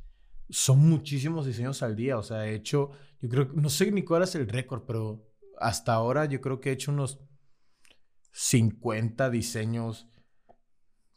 son 0.50 0.80
muchísimos 0.89 1.46
diseños 1.46 1.84
al 1.84 1.96
día. 1.96 2.18
O 2.18 2.24
sea, 2.24 2.48
he 2.48 2.56
hecho, 2.56 2.91
yo 3.20 3.30
creo, 3.30 3.50
no 3.53 3.70
sé 3.70 3.91
ni 3.91 4.03
cuál 4.03 4.24
es 4.24 4.36
el 4.36 4.48
récord, 4.48 4.84
pero 4.86 5.27
hasta 5.60 5.94
ahora 5.94 6.25
yo 6.25 6.41
creo 6.41 6.60
que 6.60 6.70
he 6.70 6.74
hecho 6.74 6.91
unos 6.91 7.20
50 8.32 9.30
diseños, 9.30 10.08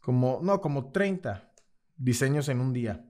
como, 0.00 0.40
no, 0.42 0.60
como 0.60 0.90
30 0.90 1.52
diseños 1.96 2.48
en 2.48 2.60
un 2.60 2.72
día. 2.72 3.06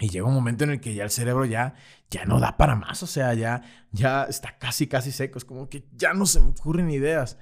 Y 0.00 0.10
llega 0.10 0.26
un 0.26 0.34
momento 0.34 0.64
en 0.64 0.70
el 0.70 0.80
que 0.80 0.94
ya 0.94 1.02
el 1.02 1.10
cerebro 1.10 1.44
ya, 1.44 1.74
ya 2.08 2.24
no 2.24 2.38
da 2.38 2.56
para 2.56 2.76
más, 2.76 3.02
o 3.02 3.06
sea, 3.06 3.34
ya, 3.34 3.62
ya 3.90 4.24
está 4.24 4.56
casi, 4.58 4.86
casi 4.86 5.10
seco, 5.10 5.38
es 5.38 5.44
como 5.44 5.68
que 5.68 5.88
ya 5.92 6.14
no 6.14 6.24
se 6.26 6.40
me 6.40 6.48
ocurren 6.50 6.90
ideas. 6.90 7.36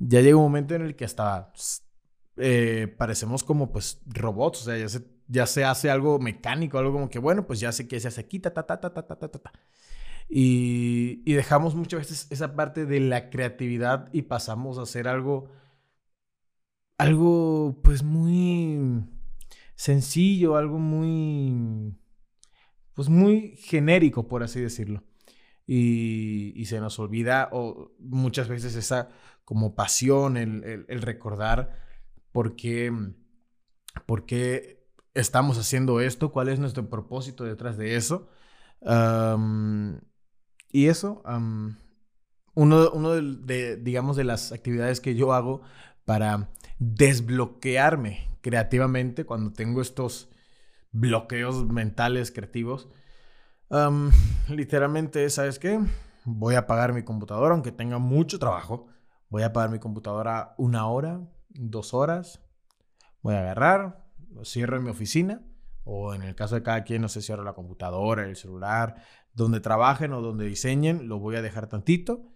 Ya 0.00 0.20
llega 0.20 0.36
un 0.36 0.42
momento 0.42 0.74
en 0.74 0.82
el 0.82 0.96
que 0.96 1.04
hasta 1.04 1.52
eh, 2.36 2.92
parecemos 2.98 3.44
como 3.44 3.70
pues 3.70 4.00
robots, 4.06 4.62
o 4.62 4.64
sea, 4.64 4.76
ya 4.78 4.88
se, 4.88 5.06
ya 5.28 5.46
se 5.46 5.64
hace 5.64 5.90
algo 5.90 6.18
mecánico, 6.18 6.78
algo 6.78 6.92
como 6.92 7.10
que, 7.10 7.20
bueno, 7.20 7.46
pues 7.46 7.60
ya 7.60 7.70
sé 7.72 7.86
que 7.86 8.00
se 8.00 8.08
hace 8.08 8.22
aquí, 8.22 8.40
ta, 8.40 8.52
ta, 8.52 8.66
ta, 8.66 8.80
ta, 8.80 8.92
ta, 8.92 9.02
ta, 9.06 9.16
ta, 9.16 9.28
ta. 9.28 9.52
Y, 10.28 11.22
y 11.26 11.34
dejamos 11.34 11.74
muchas 11.74 12.00
veces 12.00 12.26
esa 12.30 12.56
parte 12.56 12.86
de 12.86 13.00
la 13.00 13.30
creatividad 13.30 14.08
y 14.12 14.22
pasamos 14.22 14.78
a 14.78 14.82
hacer 14.82 15.08
algo, 15.08 15.48
algo 16.98 17.80
pues 17.82 18.02
muy 18.02 19.04
sencillo, 19.74 20.56
algo 20.56 20.78
muy 20.78 21.96
pues 23.00 23.08
muy 23.08 23.56
genérico, 23.56 24.28
por 24.28 24.42
así 24.42 24.60
decirlo. 24.60 25.02
Y, 25.66 26.66
se 26.66 26.80
nos 26.80 26.98
olvida 26.98 27.48
o 27.50 27.92
muchas 27.98 28.46
veces 28.46 28.74
esa 28.76 29.08
como 29.46 29.74
pasión, 29.74 30.36
el, 30.36 31.00
recordar 31.00 31.78
por 32.30 32.56
qué, 32.56 32.92
por 34.04 34.26
qué, 34.26 34.86
estamos 35.14 35.56
haciendo 35.56 36.02
esto, 36.02 36.30
cuál 36.30 36.50
es 36.50 36.58
nuestro 36.58 36.90
propósito 36.90 37.44
detrás 37.44 37.78
de 37.78 37.96
eso. 37.96 38.28
y 40.70 40.86
eso, 40.88 41.22
uno, 42.52 42.90
uno 42.90 43.10
de, 43.14 43.78
digamos, 43.78 44.18
de 44.18 44.24
las 44.24 44.52
actividades 44.52 45.00
que 45.00 45.14
yo 45.14 45.32
hago 45.32 45.62
para 46.04 46.50
desbloquearme 46.78 48.28
creativamente 48.42 49.24
cuando 49.24 49.54
tengo 49.54 49.80
estos 49.80 50.28
bloqueos 50.92 51.66
mentales 51.66 52.30
creativos. 52.30 52.88
literalmente, 54.48 55.28
¿sabes 55.30 55.58
qué? 55.58 55.80
Voy 56.24 56.54
a 56.54 56.60
apagar 56.60 56.92
mi 56.92 57.02
computadora, 57.02 57.54
aunque 57.54 57.72
tenga 57.72 57.98
mucho 57.98 58.38
trabajo. 58.38 58.88
Voy 59.28 59.42
a 59.42 59.46
apagar 59.46 59.70
mi 59.70 59.78
computadora 59.78 60.54
una 60.58 60.86
hora, 60.86 61.20
dos 61.48 61.94
horas. 61.94 62.40
Voy 63.22 63.34
a 63.34 63.40
agarrar, 63.40 64.06
lo 64.32 64.44
cierro 64.44 64.76
en 64.76 64.84
mi 64.84 64.90
oficina. 64.90 65.42
O 65.84 66.14
en 66.14 66.22
el 66.22 66.34
caso 66.34 66.56
de 66.56 66.62
cada 66.62 66.84
quien, 66.84 67.02
no 67.02 67.08
sé, 67.08 67.22
cierro 67.22 67.42
la 67.42 67.54
computadora, 67.54 68.24
el 68.24 68.36
celular, 68.36 68.96
donde 69.32 69.60
trabajen 69.60 70.12
o 70.12 70.20
donde 70.20 70.44
diseñen, 70.44 71.08
lo 71.08 71.18
voy 71.18 71.36
a 71.36 71.42
dejar 71.42 71.68
tantito. 71.68 72.32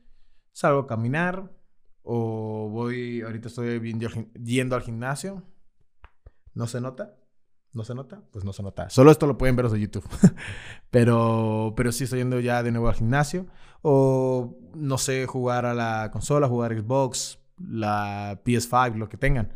Salgo 0.53 0.81
a 0.81 0.87
caminar. 0.87 1.53
O 2.03 2.69
voy, 2.71 3.23
ahorita 3.23 3.49
estoy 3.49 3.81
yendo 4.43 4.77
al 4.77 4.83
gimnasio. 4.83 5.43
¿No 6.55 6.67
se 6.67 6.81
nota? 6.81 7.17
¿No 7.75 7.83
se 7.83 7.95
nota? 7.95 8.23
Pues 8.31 8.45
no 8.45 8.53
se 8.53 8.63
nota. 8.63 8.89
Solo 8.89 9.11
esto 9.11 9.27
lo 9.27 9.37
pueden 9.37 9.57
ver 9.57 9.69
de 9.69 9.81
YouTube. 9.81 10.09
pero, 10.91 11.75
pero 11.77 11.91
sí 11.91 12.05
estoy 12.05 12.21
yendo 12.21 12.39
ya 12.39 12.63
de 12.63 12.71
nuevo 12.71 12.89
al 12.89 12.95
gimnasio. 12.95 13.47
O 13.83 14.57
no 14.75 14.97
sé, 14.97 15.27
jugar 15.27 15.67
a 15.67 15.75
la 15.75 16.11
consola, 16.13 16.49
jugar 16.49 16.73
Xbox, 16.79 17.41
la 17.59 18.41
PS5, 18.45 18.95
lo 18.95 19.09
que 19.09 19.17
tengan. 19.17 19.53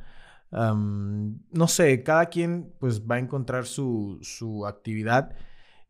no 0.50 1.68
sé, 1.68 2.02
cada 2.02 2.26
quien 2.26 2.74
pues 2.80 3.02
va 3.02 3.14
a 3.14 3.18
encontrar 3.20 3.66
su, 3.66 4.18
su 4.20 4.66
actividad. 4.66 5.36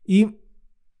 Y 0.05 0.37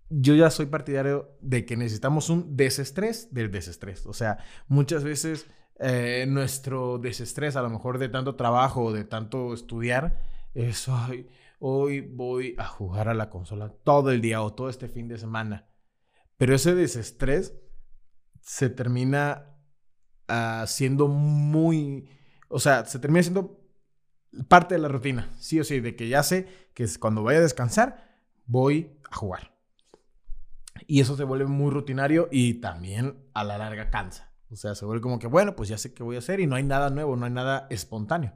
yo 0.09 0.33
ya 0.33 0.49
soy 0.49 0.65
partidario 0.65 1.37
de 1.41 1.65
que 1.65 1.77
necesitamos 1.77 2.29
un 2.31 2.57
desestrés 2.57 3.31
del 3.33 3.51
desestrés. 3.51 4.07
O 4.07 4.13
sea, 4.13 4.39
muchas 4.67 5.03
veces 5.03 5.47
eh, 5.79 6.25
nuestro 6.27 6.97
desestrés, 6.97 7.55
a 7.55 7.61
lo 7.61 7.69
mejor 7.69 7.99
de 7.99 8.09
tanto 8.09 8.35
trabajo 8.35 8.85
o 8.85 8.93
de 8.93 9.03
tanto 9.05 9.53
estudiar, 9.53 10.17
es, 10.53 10.87
hoy 11.59 12.01
voy 12.01 12.55
a 12.57 12.65
jugar 12.65 13.09
a 13.09 13.13
la 13.13 13.29
consola 13.29 13.69
todo 13.83 14.11
el 14.11 14.21
día 14.21 14.41
o 14.41 14.53
todo 14.53 14.69
este 14.69 14.87
fin 14.87 15.07
de 15.07 15.17
semana. 15.17 15.69
Pero 16.37 16.55
ese 16.55 16.75
desestrés 16.75 17.53
se 18.41 18.69
termina 18.69 19.57
siendo 20.67 21.07
muy, 21.07 22.09
o 22.47 22.59
sea, 22.59 22.85
se 22.85 22.99
termina 22.99 23.23
siendo 23.23 23.59
parte 24.47 24.75
de 24.75 24.81
la 24.81 24.87
rutina, 24.87 25.29
sí 25.39 25.59
o 25.59 25.63
sí, 25.63 25.79
de 25.79 25.95
que 25.95 26.07
ya 26.07 26.23
sé 26.23 26.47
que 26.73 26.87
cuando 26.99 27.23
vaya 27.23 27.39
a 27.39 27.43
descansar, 27.43 28.07
voy 28.45 28.99
a 29.09 29.15
jugar. 29.15 29.55
Y 30.87 31.01
eso 31.01 31.17
se 31.17 31.23
vuelve 31.23 31.45
muy 31.45 31.71
rutinario 31.71 32.29
y 32.31 32.55
también 32.55 33.27
a 33.33 33.43
la 33.43 33.57
larga 33.57 33.89
cansa. 33.89 34.31
O 34.51 34.55
sea, 34.55 34.75
se 34.75 34.85
vuelve 34.85 35.01
como 35.01 35.19
que, 35.19 35.27
bueno, 35.27 35.55
pues 35.55 35.69
ya 35.69 35.77
sé 35.77 35.93
qué 35.93 36.03
voy 36.03 36.15
a 36.15 36.19
hacer 36.19 36.39
y 36.39 36.47
no 36.47 36.55
hay 36.55 36.63
nada 36.63 36.89
nuevo, 36.89 37.15
no 37.15 37.25
hay 37.25 37.31
nada 37.31 37.67
espontáneo. 37.69 38.33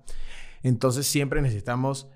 Entonces 0.64 1.06
siempre 1.06 1.42
necesitamos 1.42 2.10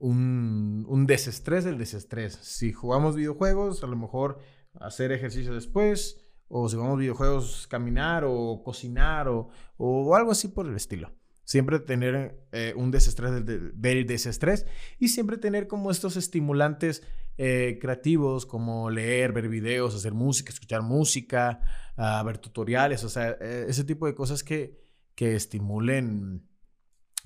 un, 0.00 0.86
un, 0.88 1.06
desestrés 1.06 1.64
del 1.64 1.78
desestrés. 1.78 2.38
Si 2.42 2.72
jugamos 2.72 3.16
videojuegos, 3.16 3.84
a 3.84 3.86
lo 3.86 3.96
mejor 3.96 4.38
hacer 4.80 5.12
ejercicio 5.12 5.52
después, 5.52 6.24
o 6.48 6.68
si 6.68 6.76
jugamos 6.76 6.98
videojuegos, 6.98 7.66
caminar 7.68 8.24
o 8.26 8.62
cocinar 8.64 9.28
o, 9.28 9.48
o 9.76 10.14
algo 10.16 10.32
así 10.32 10.48
por 10.48 10.66
el 10.66 10.74
estilo. 10.74 11.12
Siempre 11.44 11.80
tener 11.80 12.46
eh, 12.52 12.74
un 12.76 12.90
desestrés 12.90 13.44
del, 13.44 14.06
desestrés 14.06 14.66
y 14.98 15.08
siempre 15.08 15.36
tener 15.36 15.66
como 15.66 15.90
estos 15.90 16.16
estimulantes 16.16 17.02
eh, 17.38 17.78
creativos 17.80 18.46
como 18.46 18.90
leer, 18.90 19.32
ver 19.32 19.48
videos, 19.48 19.94
hacer 19.94 20.14
música, 20.14 20.52
escuchar 20.52 20.82
música, 20.82 21.60
uh, 21.96 22.24
ver 22.24 22.38
tutoriales, 22.38 23.02
o 23.02 23.08
sea, 23.08 23.36
eh, 23.40 23.66
ese 23.68 23.82
tipo 23.82 24.06
de 24.06 24.14
cosas 24.14 24.44
que, 24.44 24.78
que 25.14 25.34
estimulen 25.34 26.49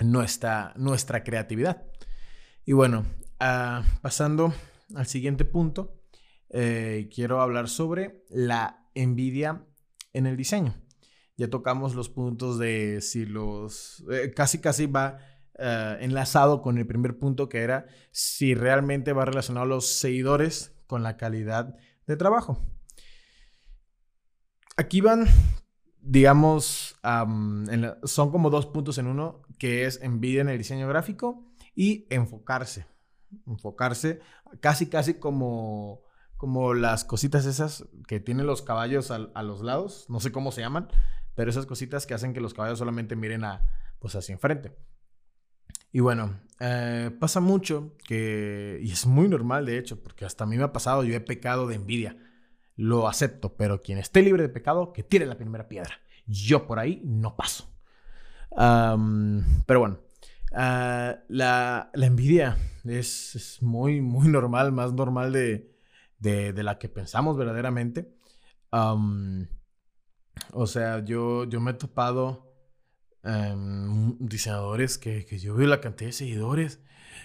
nuestra, 0.01 0.73
nuestra 0.77 1.23
creatividad. 1.25 1.83
Y 2.65 2.73
bueno, 2.73 3.05
ah, 3.41 3.83
pasando 4.03 4.55
al 4.95 5.07
siguiente 5.07 5.45
punto, 5.45 6.01
eh, 6.51 7.11
quiero 7.13 7.41
hablar 7.41 7.69
sobre 7.69 8.25
la 8.31 8.89
envidia 8.95 9.67
en 10.13 10.27
el 10.27 10.37
diseño. 10.37 10.75
ya 11.37 11.51
tocamos 11.51 11.97
los 11.97 12.09
puntos 12.09 12.59
de 12.61 13.01
si 13.01 13.27
los... 13.27 14.05
Eh, 14.13 14.33
casi, 14.33 14.61
casi 14.61 14.87
va 14.87 15.19
eh, 15.59 15.99
enlazado 16.01 16.63
con 16.63 16.79
el 16.79 16.87
primer 16.87 17.19
punto 17.19 17.49
que 17.49 17.63
era 17.63 17.87
si 18.13 18.55
realmente 18.55 19.13
va 19.13 19.25
relacionado 19.25 19.67
los 19.67 19.87
seguidores 19.87 20.77
con 20.87 21.03
la 21.03 21.17
calidad 21.17 21.75
de 22.07 22.17
trabajo. 22.17 22.59
Aquí 24.77 25.01
van, 25.01 25.27
digamos, 26.01 26.97
son 28.05 28.31
como 28.31 28.51
dos 28.51 28.67
puntos 28.67 28.99
en 28.99 29.09
uno, 29.09 29.43
que 29.59 29.87
es 29.87 30.01
envidia 30.03 30.41
en 30.41 30.49
el 30.49 30.59
diseño 30.59 30.89
gráfico 30.89 31.45
y 31.75 32.07
enfocarse. 32.11 32.87
Enfocarse 33.47 34.21
casi, 34.61 34.87
casi 34.87 35.15
como, 35.15 36.03
como 36.37 36.75
las 36.75 37.05
cositas 37.05 37.47
esas 37.47 37.87
que 38.07 38.21
tienen 38.21 38.47
los 38.47 38.63
caballos 38.63 39.11
a, 39.11 39.17
a 39.35 39.43
los 39.43 39.63
lados, 39.63 40.07
no 40.09 40.21
sé 40.21 40.33
cómo 40.33 40.53
se 40.53 40.61
llaman, 40.61 40.89
pero 41.35 41.51
esas 41.51 41.67
cositas 41.67 42.07
que 42.07 42.15
hacen 42.15 42.33
que 42.33 42.41
los 42.41 42.55
caballos 42.55 42.79
solamente 42.79 43.17
miren 43.17 43.45
a, 43.45 43.63
pues 43.99 44.15
hacia 44.15 44.33
enfrente. 44.33 44.77
Y 45.95 46.01
bueno, 46.01 46.41
eh, 46.59 47.11
pasa 47.21 47.39
mucho 47.39 47.97
que, 48.07 48.81
y 48.83 48.91
es 48.91 49.07
muy 49.07 49.29
normal 49.29 49.65
de 49.65 49.79
hecho, 49.79 50.03
porque 50.03 50.25
hasta 50.25 50.43
a 50.43 50.47
mí 50.47 50.57
me 50.57 50.65
ha 50.65 50.73
pasado, 50.73 51.05
yo 51.05 51.15
he 51.15 51.21
pecado 51.21 51.69
de 51.69 51.77
envidia. 51.77 52.17
Lo 52.75 53.07
acepto, 53.07 53.57
pero 53.57 53.81
quien 53.81 53.99
esté 53.99 54.21
libre 54.23 54.43
de 54.43 54.49
pecado, 54.49 54.93
que 54.93 55.05
tire 55.05 55.25
la 55.25 55.39
primera 55.39 55.69
piedra. 55.69 56.01
Yo 56.27 56.67
por 56.67 56.81
ahí 56.81 57.01
no 57.05 57.37
paso. 57.37 57.74
Pero 58.55 59.81
bueno, 59.81 59.99
ah, 60.53 61.17
la, 61.29 61.91
envidia 61.95 62.57
es, 62.85 63.59
muy, 63.61 64.01
muy 64.01 64.29
normal, 64.29 64.73
más 64.73 64.93
normal 64.93 65.33
de, 65.33 65.73
la 66.55 66.79
que 66.79 66.89
pensamos 66.89 67.37
verdaderamente. 67.37 68.15
o 68.71 70.67
sea, 70.67 71.05
yo, 71.05 71.45
yo 71.45 71.61
me 71.61 71.73
he 71.73 71.75
topado 71.75 72.55
Em, 73.25 74.19
diseñadores 74.19 74.99
que, 74.99 75.25
que, 75.25 75.39
yo 75.39 75.55
veo 75.55 75.67
la 75.67 75.81
cantidad 75.81 76.09
de 76.09 76.13
seguidores 76.13 76.81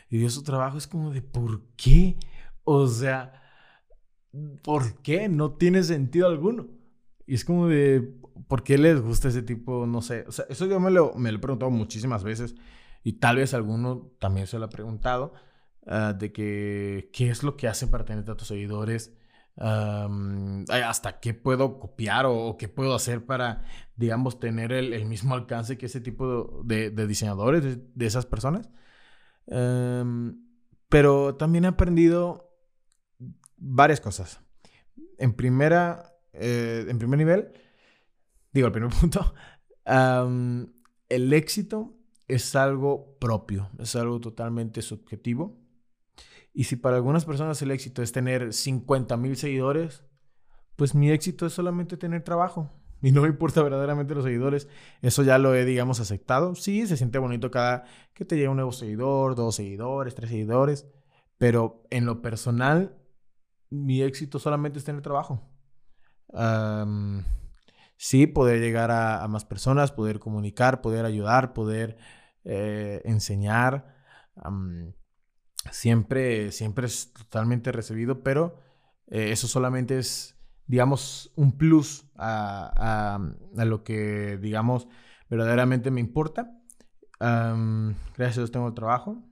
y 0.10 0.18
veo 0.18 0.30
su 0.30 0.44
trabajo, 0.44 0.78
es 0.78 0.88
como 0.88 1.12
de 1.12 1.22
¿por 1.22 1.62
qué? 1.76 2.18
O 2.64 2.88
sea, 2.88 3.34
¿por 4.64 5.02
qué? 5.02 5.28
No 5.28 5.52
tiene 5.58 5.84
sentido 5.84 6.28
alguno. 6.28 6.68
Y 7.30 7.36
es 7.36 7.46
como 7.46 7.68
de 7.68 8.16
¿por 8.48 8.64
qué 8.64 8.78
les 8.78 9.00
gusta 9.02 9.28
ese 9.30 9.44
tipo? 9.44 9.86
No 9.86 10.02
sé. 10.02 10.26
O 10.28 10.32
sea, 10.32 10.46
eso 10.50 10.66
yo 10.66 10.80
me 10.80 10.92
lo, 10.92 11.14
me 11.14 11.32
lo 11.32 11.38
he 11.38 11.42
preguntado 11.42 11.72
muchísimas 11.72 12.24
veces 12.24 12.56
y 13.04 13.14
tal 13.14 13.38
vez 13.38 13.54
alguno 13.54 14.12
también 14.20 14.48
se 14.48 14.58
lo 14.58 14.66
ha 14.66 14.70
preguntado. 14.70 15.34
Ah, 15.86 16.14
de 16.14 16.32
que 16.32 17.10
qué 17.14 17.30
es 17.30 17.42
lo 17.44 17.58
que 17.58 17.68
hacen 17.68 17.90
para 17.90 18.06
tener 18.06 18.26
tantos 18.26 18.48
seguidores, 18.48 19.16
hasta 19.58 21.20
qué 21.20 21.34
puedo 21.34 21.80
copiar 21.80 22.26
o, 22.28 22.58
qué 22.58 22.70
puedo 22.70 22.96
hacer 22.96 23.26
para, 23.26 23.64
digamos, 23.96 24.40
tener 24.40 24.72
el, 24.72 25.06
mismo 25.06 25.36
alcance 25.36 25.78
que 25.78 25.88
ese 25.88 26.00
tipo 26.02 26.62
de, 26.64 26.92
diseñadores, 26.92 27.80
de, 27.96 28.06
esas 28.06 28.26
personas. 28.26 28.70
pero 30.90 31.36
también 31.36 31.66
he 31.66 31.68
aprendido 31.68 32.52
varias 33.58 34.02
cosas. 34.02 34.42
En 35.18 35.34
primera, 35.34 36.09
eh, 36.40 36.86
en 36.88 36.98
primer 36.98 37.20
nivel, 37.20 37.52
digo, 38.52 38.68
el 38.68 38.74
primer 38.74 38.92
punto, 39.00 39.34
el 39.86 41.34
éxito 41.34 41.96
es 42.28 42.56
algo 42.56 43.18
propio, 43.20 43.70
es 43.80 43.96
algo 43.96 44.20
totalmente 44.22 44.82
subjetivo. 44.82 45.58
Y 46.54 46.66
si 46.66 46.76
para 46.76 46.96
algunas 46.96 47.26
personas 47.26 47.62
el 47.62 47.72
éxito 47.72 48.02
es 48.02 48.12
tener 48.12 48.54
50 48.54 49.18
mil 49.18 49.36
seguidores, 49.36 50.04
pues 50.76 50.96
mi 50.96 51.12
éxito 51.12 51.46
es 51.46 51.54
solamente 51.54 51.98
tener 51.98 52.24
trabajo. 52.24 52.72
Y 53.02 53.14
no 53.14 53.22
me 53.22 53.30
importa 53.30 53.64
verdaderamente 53.64 54.14
los 54.14 54.26
seguidores. 54.26 54.68
Eso 55.02 55.24
ya 55.24 55.38
lo 55.38 55.56
he, 55.56 55.64
digamos, 55.64 56.02
aceptado. 56.02 56.54
Sí, 56.56 56.86
se 56.86 56.98
siente 56.98 57.18
bonito 57.18 57.50
cada 57.50 57.86
que 58.14 58.26
te 58.26 58.36
llega 58.36 58.50
un 58.50 58.58
nuevo 58.58 58.74
seguidor, 58.74 59.36
dos 59.36 59.56
seguidores, 59.56 60.16
tres 60.16 60.30
seguidores. 60.30 60.86
Pero 61.38 61.82
en 61.92 62.06
lo 62.06 62.22
personal, 62.22 62.98
mi 63.70 64.02
éxito 64.02 64.38
solamente 64.38 64.80
es 64.80 64.86
tener 64.86 65.02
trabajo. 65.02 65.49
Sí, 67.98 68.28
poder 68.28 68.60
llegar 68.60 68.92
a, 68.92 69.28
más 69.28 69.46
personas, 69.46 69.92
poder 69.92 70.20
comunicar, 70.20 70.82
poder 70.82 71.06
ayudar, 71.06 71.54
poder 71.54 71.98
eh, 72.44 73.02
enseñar 73.06 73.96
siempre, 75.72 76.52
siempre 76.52 76.88
es 76.88 77.14
totalmente 77.14 77.72
recibido, 77.72 78.24
pero 78.24 78.60
eh, 79.08 79.32
eso 79.32 79.48
solamente 79.48 79.98
es, 79.98 80.38
digamos, 80.66 81.32
un 81.36 81.58
plus 81.58 82.06
a, 82.16 83.20
lo 83.56 83.84
que, 83.84 84.38
digamos, 84.42 84.88
verdaderamente 85.30 85.92
me 85.92 86.02
importa. 86.02 86.52
gracias 87.20 88.38
a 88.38 88.42
Dios 88.42 88.52
tengo 88.52 88.68
el 88.68 88.74
trabajo 88.74 89.24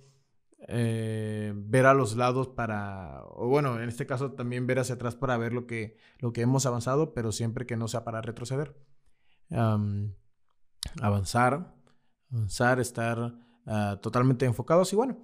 eh, 0.68 1.54
ver 1.56 1.88
a 1.88 1.96
los 1.96 2.16
lados 2.16 2.48
para, 2.48 3.24
o 3.30 3.48
bueno, 3.48 3.82
en 3.82 3.90
este 3.90 4.06
caso 4.06 4.34
también 4.34 4.68
ver 4.68 4.78
hacia 4.78 4.94
atrás 4.94 5.16
para 5.16 5.38
ver 5.38 5.54
lo 5.54 5.66
que, 5.66 5.98
lo 6.20 6.34
que 6.34 6.42
hemos 6.42 6.68
avanzado, 6.68 7.16
pero 7.16 7.32
siempre 7.32 7.66
que 7.66 7.78
no 7.78 7.88
sea 7.88 8.04
para 8.04 8.22
retroceder. 8.22 8.80
avanzar, 11.02 11.74
avanzar, 12.30 12.80
estar 12.80 13.34
ah, 13.66 14.00
totalmente 14.02 14.46
enfocados 14.46 14.92
y 14.94 14.96
bueno, 14.96 15.18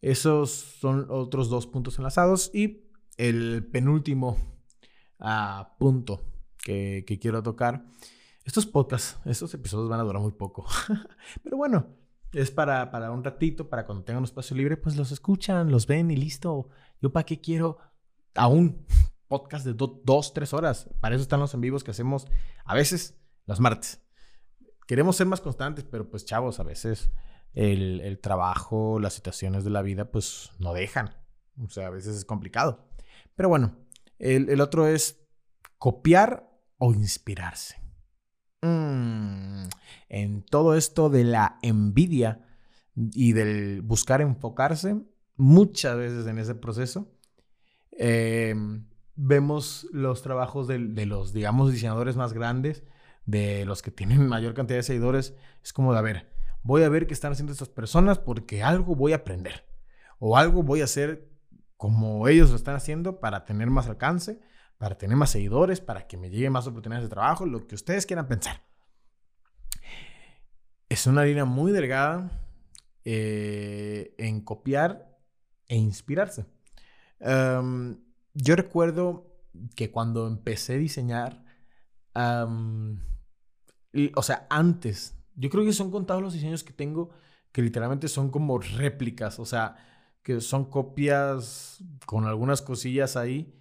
esos 0.00 0.50
son 0.50 1.06
otros 1.10 1.48
dos 1.48 1.66
puntos 1.66 1.98
enlazados 1.98 2.50
y 2.52 2.88
el 3.16 3.68
penúltimo 3.70 4.36
ah, 5.18 5.76
punto 5.78 6.22
que, 6.58 7.04
quiero 7.20 7.42
tocar 7.42 7.84
estos 8.44 8.66
podcasts, 8.66 9.18
estos 9.24 9.54
episodios 9.54 9.88
van 9.88 10.00
a 10.00 10.04
durar 10.04 10.22
muy 10.22 10.32
poco. 10.32 10.66
Pero 11.44 11.56
bueno, 11.56 11.86
es 12.32 12.50
para, 12.50 12.90
para 12.90 13.10
un 13.12 13.22
ratito, 13.22 13.68
para 13.68 13.86
cuando 13.86 14.04
tengan 14.04 14.18
un 14.18 14.24
espacio 14.24 14.56
libre, 14.56 14.76
pues 14.76 14.96
los 14.96 15.12
escuchan, 15.12 15.70
los 15.70 15.86
ven 15.86 16.10
y 16.10 16.16
listo. 16.16 16.68
Yo 17.00 17.12
para 17.12 17.24
qué 17.24 17.40
quiero 17.40 17.78
aún 18.34 18.84
podcast 19.28 19.64
de 19.64 19.74
dos, 19.74 20.34
tres 20.34 20.52
horas. 20.52 20.88
Para 21.00 21.14
eso 21.14 21.22
están 21.22 21.40
los 21.40 21.54
en 21.54 21.60
vivos 21.60 21.84
que 21.84 21.92
hacemos 21.92 22.26
a 22.64 22.74
veces 22.74 23.18
los 23.46 23.60
martes. 23.60 24.02
Queremos 24.86 25.16
ser 25.16 25.26
más 25.26 25.40
constantes, 25.40 25.84
pero 25.84 26.10
pues 26.10 26.24
chavos, 26.24 26.58
a 26.58 26.64
veces 26.64 27.10
el, 27.54 28.18
trabajo, 28.20 28.98
las 29.00 29.14
situaciones 29.14 29.64
de 29.64 29.70
la 29.70 29.82
vida, 29.82 30.10
pues 30.10 30.50
no 30.58 30.72
dejan. 30.72 31.14
O 31.62 31.68
sea, 31.68 31.88
a 31.88 31.90
veces 31.90 32.16
es 32.16 32.24
complicado. 32.24 32.88
Pero 33.34 33.48
bueno, 33.48 33.76
el, 34.18 34.48
el 34.48 34.60
otro 34.60 34.86
es 34.86 35.20
copiar 35.78 36.48
o 36.78 36.92
inspirarse. 36.92 37.80
Mm, 38.62 39.64
en 40.08 40.42
todo 40.42 40.76
esto 40.76 41.10
de 41.10 41.24
la 41.24 41.58
envidia 41.62 42.46
y 42.94 43.32
del 43.32 43.82
buscar 43.82 44.20
enfocarse, 44.20 45.02
muchas 45.36 45.96
veces 45.96 46.26
en 46.26 46.38
ese 46.38 46.54
proceso, 46.54 47.12
em, 47.90 48.86
vemos 49.16 49.86
los 49.92 50.22
trabajos 50.22 50.68
de, 50.68 50.78
de, 50.78 51.06
los, 51.06 51.32
digamos, 51.32 51.72
diseñadores 51.72 52.16
más 52.16 52.32
grandes, 52.32 52.84
de 53.26 53.64
los 53.64 53.82
que 53.82 53.90
tienen 53.90 54.26
mayor 54.28 54.54
cantidad 54.54 54.78
de 54.78 54.84
seguidores. 54.84 55.34
Es 55.62 55.72
como 55.72 55.92
de, 55.92 55.98
a 55.98 56.02
ver, 56.02 56.31
voy 56.62 56.82
a 56.82 56.88
ver 56.88 57.06
qué 57.06 57.14
están 57.14 57.32
haciendo 57.32 57.52
estas 57.52 57.68
personas 57.68 58.18
porque 58.18 58.62
algo 58.62 58.94
voy 58.94 59.12
a 59.12 59.16
aprender. 59.16 59.66
O 60.18 60.36
algo 60.36 60.62
voy 60.62 60.80
a 60.80 60.84
hacer 60.84 61.28
como 61.76 62.28
ellos 62.28 62.50
lo 62.50 62.56
están 62.56 62.76
haciendo 62.76 63.18
para 63.18 63.44
tener 63.44 63.68
más 63.68 63.88
alcance, 63.88 64.40
para 64.78 64.96
tener 64.96 65.16
más 65.16 65.30
seguidores, 65.30 65.80
para 65.80 66.06
que 66.06 66.16
me 66.16 66.30
lleguen 66.30 66.52
más 66.52 66.66
oportunidades 66.66 67.08
de 67.08 67.14
trabajo, 67.14 67.44
lo 67.44 67.66
que 67.66 67.74
ustedes 67.74 68.06
quieran 68.06 68.28
pensar. 68.28 68.62
Es 70.88 71.06
una 71.06 71.24
línea 71.24 71.44
muy 71.44 71.72
delgada 71.72 72.30
eh, 73.04 74.14
en 74.18 74.42
copiar 74.42 75.18
e 75.66 75.76
inspirarse. 75.76 76.46
Em, 77.18 77.98
yo 78.34 78.56
recuerdo 78.56 79.32
que 79.74 79.90
cuando 79.90 80.26
empecé 80.26 80.74
a 80.74 80.78
diseñar, 80.78 81.44
o 82.14 84.22
sea, 84.22 84.46
antes, 84.50 85.16
yo 85.36 85.50
creo 85.50 85.64
que 85.64 85.72
son 85.72 85.90
contados 85.90 86.22
los 86.22 86.32
diseños 86.34 86.64
que 86.64 86.72
tengo 86.72 87.10
que 87.52 87.62
literalmente 87.62 88.08
son 88.08 88.30
como 88.30 88.58
réplicas, 88.58 89.38
o 89.38 89.44
sea, 89.44 89.76
que 90.22 90.40
son 90.40 90.64
copias 90.64 91.84
con 92.06 92.24
algunas 92.26 92.62
cosillas 92.62 93.16
ahí 93.16 93.54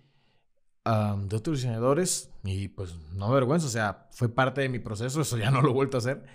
de 0.83 1.35
otros 1.35 1.57
diseñadores 1.57 2.31
y 2.43 2.69
pues 2.69 2.95
no 3.13 3.27
me 3.27 3.35
vergüenza, 3.35 3.67
o 3.67 3.69
sea, 3.69 4.07
fue 4.11 4.29
parte 4.29 4.61
de 4.61 4.69
mi 4.69 4.79
proceso, 4.79 5.21
eso 5.21 5.37
ya 5.37 5.51
no 5.51 5.61
lo 5.61 5.69
he 5.69 5.73
vuelto 5.73 5.97
a 5.97 5.99
hacer, 5.99 6.25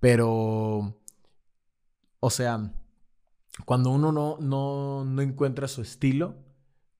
pero, 0.00 1.00
o 2.20 2.30
sea, 2.30 2.72
cuando 3.64 3.90
uno 3.90 4.12
no, 4.12 4.36
no, 4.40 5.04
no 5.04 5.22
encuentra 5.22 5.68
su 5.68 5.82
estilo, 5.82 6.36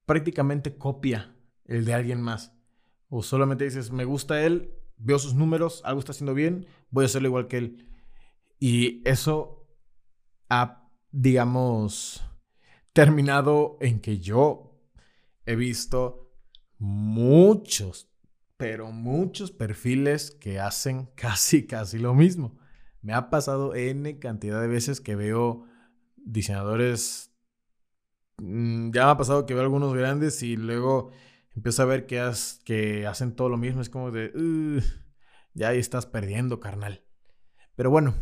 prácticamente 0.07 0.79
copia 0.79 1.35
el 1.67 1.85
de 1.85 1.95
alguien 1.95 2.23
más. 2.23 2.53
O 3.11 3.23
solamente 3.23 3.65
dices, 3.65 3.91
me 3.91 4.05
gusta 4.05 4.43
él, 4.43 4.78
veo 4.99 5.19
sus 5.19 5.35
números, 5.35 5.83
algo 5.85 6.01
está 6.01 6.13
haciendo 6.13 6.35
bien, 6.35 6.67
voy 6.91 7.05
a 7.05 7.07
hacerlo 7.07 7.29
igual 7.29 7.49
que 7.49 7.59
él. 7.59 7.89
Y 8.59 9.03
eso 9.09 9.69
ha, 10.49 10.91
digamos, 11.11 12.23
terminado 12.93 13.79
en 13.81 14.01
que 14.01 14.19
yo 14.19 14.69
he 15.47 15.57
visto 15.57 16.33
muchos, 16.79 18.11
pero 18.57 18.91
muchos 18.91 19.51
perfiles 19.51 20.31
que 20.31 20.61
hacen 20.61 21.07
casi, 21.15 21.67
casi 21.67 21.99
lo 21.99 22.15
mismo. 22.15 22.59
Me 23.01 23.15
ha 23.15 23.31
pasado 23.31 23.75
N 23.75 24.19
cantidad 24.19 24.61
de 24.61 24.69
veces 24.69 25.01
que 25.01 25.15
veo 25.15 25.65
diseñadores, 26.17 27.33
mm, 28.39 28.91
ya 28.91 29.05
me 29.05 29.11
ha 29.13 29.17
pasado 29.17 29.47
que 29.47 29.55
veo 29.55 29.63
algunos 29.63 29.95
grandes 29.95 30.43
y 30.43 30.57
luego 30.57 31.11
empiezo 31.59 31.83
a 31.83 31.87
ver 31.87 32.07
que, 32.07 32.33
que 32.65 33.07
hacen 33.07 33.37
todo 33.37 33.49
lo 33.49 33.57
mismo. 33.57 33.81
Es 33.81 33.91
como 33.91 34.11
de, 34.11 34.33
ya 35.55 35.69
ahí 35.69 35.79
estás 35.79 36.07
perdiendo, 36.07 36.61
carnal. 36.61 37.05
Pero 37.77 37.91
bueno, 37.91 38.15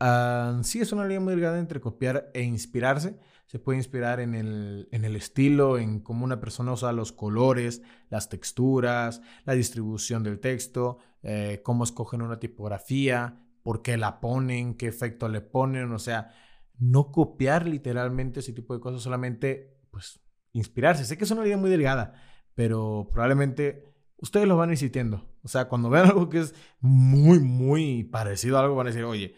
uh, 0.00 0.62
sí 0.62 0.80
es 0.80 0.92
una 0.92 1.04
línea 1.04 1.20
muy 1.20 1.32
delgada 1.32 1.58
entre 1.58 1.80
copiar 1.80 2.30
e 2.32 2.42
inspirarse 2.42 3.18
se 3.46 3.58
puede 3.58 3.78
inspirar 3.78 4.20
en 4.20 4.34
el, 4.34 5.16
estilo, 5.16 5.78
en 5.78 6.00
cómo 6.00 6.24
una 6.24 6.40
persona 6.40 6.72
usa 6.72 6.92
los 6.92 7.12
colores, 7.12 7.82
las 8.08 8.28
texturas, 8.28 9.20
la 9.44 9.52
distribución 9.52 10.22
del 10.22 10.40
texto, 10.40 10.98
eh, 11.22 11.60
cómo 11.62 11.84
escogen 11.84 12.22
una 12.22 12.40
tipografía, 12.40 13.46
por 13.62 13.82
qué 13.82 13.96
la 13.96 14.20
ponen, 14.20 14.74
qué 14.74 14.86
efecto 14.86 15.28
le 15.28 15.40
ponen, 15.40 15.92
o 15.92 15.98
sea, 15.98 16.30
no 16.78 17.12
copiar 17.12 17.66
literalmente 17.66 18.40
ese 18.40 18.52
tipo 18.52 18.74
de 18.74 18.80
cosas, 18.80 19.02
solamente 19.02 19.78
pues 19.90 20.20
inspirarse. 20.52 21.04
Sé 21.04 21.16
que 21.16 21.24
es 21.24 21.30
una 21.30 21.42
línea 21.42 21.58
muy 21.58 21.70
delgada, 21.70 22.14
pero 22.54 23.08
probablemente 23.12 23.94
ustedes 24.18 24.46
lo 24.46 24.56
van 24.56 24.70
a 24.70 24.72
ir 24.72 24.78
sintiendo. 24.78 25.24
O 25.42 25.48
sea, 25.48 25.66
cuando 25.68 25.90
vean 25.90 26.06
algo 26.10 26.28
que 26.28 26.40
es 26.40 26.54
muy, 26.80 27.38
muy 27.40 28.04
parecido 28.04 28.58
a 28.58 28.60
algo, 28.62 28.74
van 28.74 28.86
a 28.86 28.90
decir, 28.90 29.04
oye, 29.04 29.36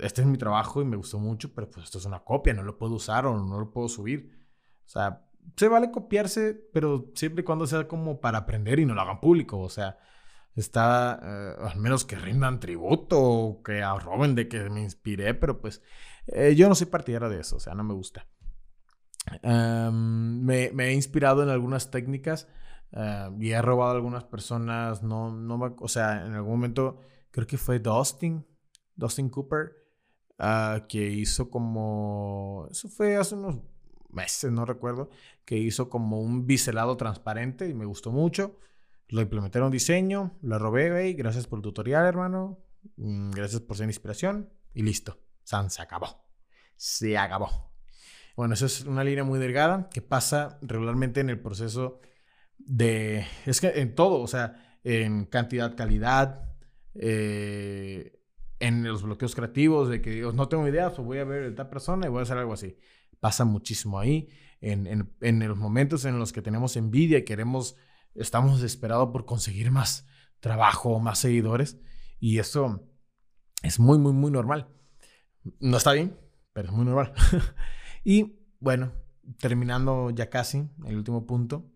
este 0.00 0.22
es 0.22 0.26
mi 0.26 0.38
trabajo 0.38 0.82
y 0.82 0.84
me 0.84 0.96
gustó 0.96 1.18
mucho, 1.18 1.52
pero 1.54 1.70
pues 1.70 1.84
esto 1.84 1.98
es 1.98 2.04
una 2.04 2.20
copia, 2.20 2.54
no 2.54 2.62
lo 2.62 2.78
puedo 2.78 2.94
usar 2.94 3.26
o 3.26 3.36
no 3.36 3.58
lo 3.58 3.70
puedo 3.70 3.88
subir. 3.88 4.38
O 4.86 4.88
sea, 4.88 5.26
se 5.56 5.68
vale 5.68 5.90
copiarse, 5.90 6.54
pero 6.72 7.10
siempre 7.14 7.42
y 7.42 7.44
cuando 7.44 7.66
sea 7.66 7.88
como 7.88 8.20
para 8.20 8.38
aprender 8.38 8.78
y 8.78 8.86
no 8.86 8.94
lo 8.94 9.00
hagan 9.00 9.20
público. 9.20 9.58
O 9.58 9.68
sea, 9.68 9.98
está, 10.54 11.20
eh, 11.22 11.54
al 11.60 11.78
menos 11.78 12.04
que 12.04 12.16
rindan 12.16 12.60
tributo 12.60 13.20
o 13.20 13.62
que 13.62 13.82
arroben 13.82 14.34
de 14.34 14.48
que 14.48 14.68
me 14.70 14.82
inspiré, 14.82 15.34
pero 15.34 15.60
pues 15.60 15.82
eh, 16.26 16.54
yo 16.56 16.68
no 16.68 16.74
soy 16.74 16.86
partidario 16.86 17.28
de 17.28 17.40
eso, 17.40 17.56
o 17.56 17.60
sea, 17.60 17.74
no 17.74 17.84
me 17.84 17.94
gusta. 17.94 18.26
Me, 19.42 20.66
he 20.66 20.92
inspirado 20.92 21.42
en 21.42 21.48
algunas 21.48 21.90
técnicas 21.90 22.48
eh, 22.92 23.30
y 23.38 23.50
he 23.50 23.62
robado 23.62 23.92
a 23.92 23.94
algunas 23.94 24.24
personas, 24.24 25.02
no, 25.02 25.32
no, 25.32 25.76
o 25.78 25.88
sea, 25.88 26.26
en 26.26 26.34
algún 26.34 26.52
momento 26.52 27.00
creo 27.30 27.46
que 27.46 27.58
fue 27.58 27.78
Dustin, 27.78 28.46
Dustin 28.96 29.28
Cooper, 29.28 29.80
Ah, 30.42 30.86
que 30.88 31.06
hizo 31.06 31.50
como, 31.50 32.66
eso 32.70 32.88
fue 32.88 33.16
hace 33.16 33.34
unos 33.34 33.58
meses, 34.08 34.50
no 34.50 34.64
recuerdo, 34.64 35.10
que 35.44 35.58
hizo 35.58 35.90
como 35.90 36.18
un 36.18 36.46
biselado 36.46 36.96
transparente 36.96 37.68
y 37.68 37.74
me 37.74 37.84
gustó 37.84 38.10
mucho. 38.10 38.58
Lo 39.08 39.20
implementé 39.20 39.58
en 39.58 39.64
un 39.66 39.70
diseño, 39.70 40.38
lo 40.40 40.58
robé, 40.58 41.10
y 41.10 41.12
gracias 41.12 41.46
por 41.46 41.58
el 41.58 41.62
tutorial, 41.62 42.06
hermano. 42.06 42.58
Mm, 42.96 43.32
gracias 43.32 43.60
por 43.60 43.76
ser 43.76 43.88
inspiración 43.88 44.50
y 44.72 44.82
listo. 44.82 45.18
San, 45.44 45.68
se 45.70 45.82
acabó. 45.82 46.24
Se 46.74 47.18
acabó. 47.18 47.69
Bueno, 48.40 48.54
eso 48.54 48.64
es 48.64 48.86
una 48.86 49.04
línea 49.04 49.22
muy 49.22 49.38
delgada 49.38 49.90
que 49.92 50.00
pasa 50.00 50.58
regularmente 50.62 51.20
en 51.20 51.28
el 51.28 51.38
proceso 51.38 52.00
de... 52.56 53.26
Es 53.44 53.60
que 53.60 53.82
en 53.82 53.94
todo, 53.94 54.18
o 54.18 54.26
sea, 54.26 54.78
en 54.82 55.26
cantidad, 55.26 55.76
calidad, 55.76 56.48
eh, 56.94 58.18
en 58.58 58.82
los 58.82 59.02
bloqueos 59.02 59.34
creativos 59.34 59.90
de 59.90 60.00
que 60.00 60.22
no 60.22 60.48
tengo 60.48 60.66
ideas 60.66 60.98
o 60.98 61.02
voy 61.02 61.18
a 61.18 61.24
ver 61.24 61.42
a 61.42 61.48
esta 61.48 61.68
persona 61.68 62.06
y 62.06 62.08
voy 62.08 62.20
a 62.20 62.22
hacer 62.22 62.38
algo 62.38 62.54
así. 62.54 62.78
Pasa 63.20 63.44
muchísimo 63.44 64.00
ahí, 64.00 64.30
en, 64.62 64.86
en, 64.86 65.12
en 65.20 65.46
los 65.46 65.58
momentos 65.58 66.06
en 66.06 66.18
los 66.18 66.32
que 66.32 66.40
tenemos 66.40 66.78
envidia 66.78 67.18
y 67.18 67.26
queremos, 67.26 67.76
estamos 68.14 68.62
desesperados 68.62 69.10
por 69.10 69.26
conseguir 69.26 69.70
más 69.70 70.06
trabajo, 70.40 70.98
más 70.98 71.18
seguidores. 71.18 71.78
Y 72.18 72.38
eso 72.38 72.88
es 73.62 73.78
muy, 73.78 73.98
muy, 73.98 74.14
muy 74.14 74.30
normal. 74.30 74.70
No 75.58 75.76
está 75.76 75.92
bien, 75.92 76.16
pero 76.54 76.68
es 76.68 76.74
muy 76.74 76.86
normal. 76.86 77.12
y 78.04 78.40
bueno, 78.60 78.92
terminando 79.38 80.10
ya 80.10 80.30
casi 80.30 80.68
el 80.86 80.96
último 80.96 81.26
punto, 81.26 81.70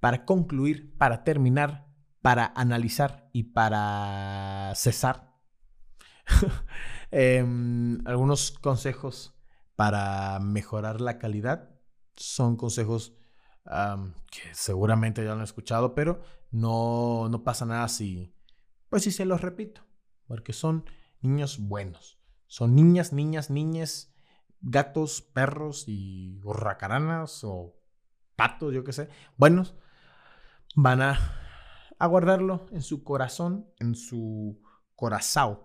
para 0.00 0.24
concluir, 0.24 0.96
para 0.98 1.24
terminar, 1.24 1.86
para 2.20 2.52
analizar 2.56 3.28
y 3.32 3.44
para 3.44 4.72
cesar 4.74 5.32
Em, 7.10 7.98
algunos 8.06 8.52
consejos 8.52 9.34
para 9.76 10.38
mejorar 10.40 11.00
la 11.00 11.18
calidad 11.18 11.68
son 12.16 12.56
consejos 12.56 13.14
que 13.64 14.54
seguramente 14.54 15.22
ya 15.22 15.28
lo 15.28 15.34
han 15.34 15.42
escuchado, 15.42 15.94
pero 15.94 16.22
no, 16.50 17.28
no 17.28 17.44
pasa 17.44 17.64
nada 17.64 17.86
si, 17.88 18.34
pues 18.88 19.04
si 19.04 19.12
se 19.12 19.24
los 19.24 19.40
repito, 19.40 19.82
porque 20.26 20.52
son 20.52 20.84
niños 21.20 21.58
buenos. 21.58 22.18
Son 22.46 22.74
niñas, 22.74 23.12
niñas, 23.12 23.50
niñas, 23.50 24.11
gatos, 24.62 25.20
perros 25.20 25.84
y 25.86 26.40
racaranas 26.44 27.44
o 27.44 27.76
patos, 28.36 28.72
yo 28.72 28.84
qué 28.84 28.92
sé. 28.92 29.08
Buenos, 29.36 29.74
van 30.74 31.02
a, 31.02 31.38
guardarlo 32.00 32.66
en 32.72 32.82
su 32.82 33.04
corazón, 33.04 33.66
en 33.78 33.94
su 33.94 34.60
corazón 34.96 35.60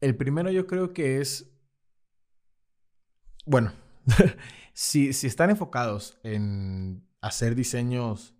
el 0.00 0.16
primero 0.16 0.50
yo 0.50 0.66
creo 0.66 0.92
que 0.92 1.20
es, 1.20 1.52
bueno, 3.44 3.72
si, 4.72 5.12
si, 5.12 5.26
están 5.26 5.50
enfocados 5.50 6.18
en 6.22 7.06
hacer 7.20 7.54
diseños 7.54 8.34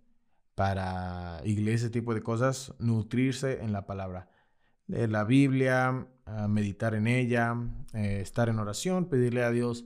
para 0.55 1.41
iglesia, 1.45 1.87
ese 1.87 1.89
tipo 1.89 2.13
de 2.13 2.23
cosas, 2.23 2.73
nutrirse 2.79 3.63
en 3.63 3.71
la 3.71 3.85
palabra. 3.85 4.29
Leer 4.87 5.11
la 5.11 5.23
Biblia, 5.23 6.07
meditar 6.47 6.95
en 6.95 7.07
ella, 7.07 7.55
eh, 7.93 8.19
estar 8.21 8.49
en 8.49 8.59
oración, 8.59 9.05
pedirle 9.05 9.43
a 9.43 9.51
Dios 9.51 9.85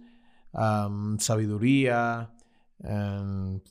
sabiduría, 1.19 2.33